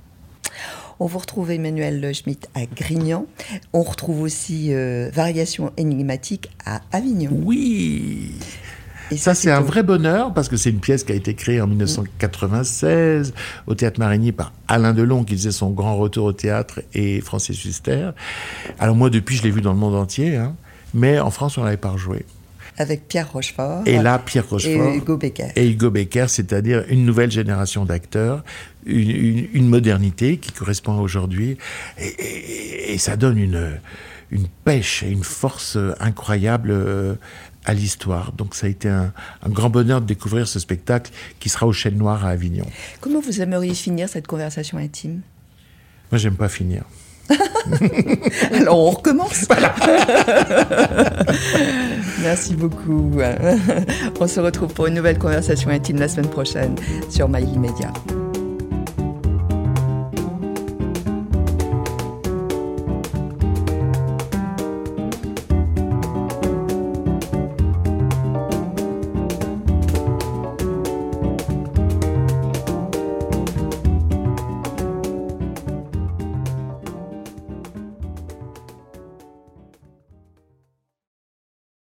On 0.99 1.05
vous 1.05 1.19
retrouve 1.19 1.51
Emmanuel 1.51 2.11
Schmitt 2.13 2.49
à 2.55 2.65
Grignan. 2.65 3.27
On 3.71 3.83
retrouve 3.83 4.21
aussi 4.21 4.73
euh, 4.73 5.11
Variation 5.13 5.71
énigmatique 5.77 6.49
à 6.65 6.81
Avignon. 6.91 7.29
Oui 7.33 8.31
et 9.11 9.17
ça, 9.17 9.35
c'est 9.35 9.51
un 9.51 9.61
vrai 9.61 9.83
bonheur 9.83 10.33
parce 10.33 10.49
que 10.49 10.57
c'est 10.57 10.69
une 10.69 10.79
pièce 10.79 11.03
qui 11.03 11.11
a 11.11 11.15
été 11.15 11.33
créée 11.33 11.61
en 11.61 11.67
1996 11.67 13.33
au 13.67 13.75
Théâtre 13.75 13.99
Marigny 13.99 14.31
par 14.31 14.51
Alain 14.67 14.93
Delon 14.93 15.23
qui 15.23 15.35
faisait 15.35 15.51
son 15.51 15.69
grand 15.69 15.97
retour 15.97 16.25
au 16.25 16.33
théâtre 16.33 16.81
et 16.93 17.21
Francis 17.21 17.63
Huster. 17.63 18.11
Alors 18.79 18.95
moi, 18.95 19.09
depuis, 19.09 19.35
je 19.35 19.43
l'ai 19.43 19.51
vu 19.51 19.61
dans 19.61 19.73
le 19.73 19.79
monde 19.79 19.95
entier, 19.95 20.35
hein, 20.35 20.55
mais 20.93 21.19
en 21.19 21.31
France, 21.31 21.57
on 21.57 21.63
l'avait 21.63 21.77
pas 21.77 21.91
rejoué 21.91 22.25
avec 22.77 23.07
Pierre 23.07 23.31
Rochefort. 23.31 23.81
Et 23.85 23.97
là, 23.97 24.19
Pierre 24.19 24.47
Rochefort. 24.47 24.93
Et 24.93 24.97
Hugo 24.97 25.17
Becker. 25.17 25.47
Et 25.55 25.67
Hugo 25.67 25.89
Becker, 25.89 26.25
c'est-à-dire 26.27 26.85
une 26.89 27.05
nouvelle 27.05 27.31
génération 27.31 27.85
d'acteurs, 27.85 28.43
une, 28.85 29.67
modernité 29.67 30.37
qui 30.37 30.51
correspond 30.51 30.97
à 30.97 31.01
aujourd'hui. 31.01 31.57
Et, 31.97 32.97
ça 32.99 33.15
donne 33.15 33.37
une, 33.37 33.79
une 34.31 34.47
pêche 34.63 35.03
et 35.03 35.09
une 35.09 35.23
force 35.23 35.77
incroyable 35.99 36.69
euh, 36.71 37.15
à 37.67 37.73
l'histoire. 37.73 38.31
Donc 38.31 38.55
ça 38.55 38.65
a 38.65 38.69
été 38.69 38.87
un, 38.87 39.13
un, 39.43 39.49
grand 39.49 39.69
bonheur 39.69 40.01
de 40.01 40.07
découvrir 40.07 40.47
ce 40.47 40.57
spectacle 40.57 41.11
qui 41.39 41.49
sera 41.49 41.67
au 41.67 41.73
Chêne 41.73 41.97
Noir 41.97 42.25
à 42.25 42.29
Avignon. 42.29 42.65
Comment 43.01 43.19
vous 43.19 43.41
aimeriez 43.41 43.75
finir 43.75 44.09
cette 44.09 44.25
conversation 44.25 44.77
intime? 44.77 45.21
Moi, 46.11 46.17
j'aime 46.17 46.35
pas 46.35 46.49
finir. 46.49 46.83
Alors 48.53 48.79
on 48.79 48.91
recommence. 48.91 49.47
Merci 52.21 52.55
beaucoup. 52.55 53.19
On 54.19 54.27
se 54.27 54.39
retrouve 54.39 54.73
pour 54.73 54.87
une 54.87 54.93
nouvelle 54.93 55.19
conversation 55.19 55.69
intime 55.69 55.99
la 55.99 56.07
semaine 56.07 56.29
prochaine 56.29 56.75
sur 57.09 57.27
My 57.27 57.45
Media. 57.57 57.91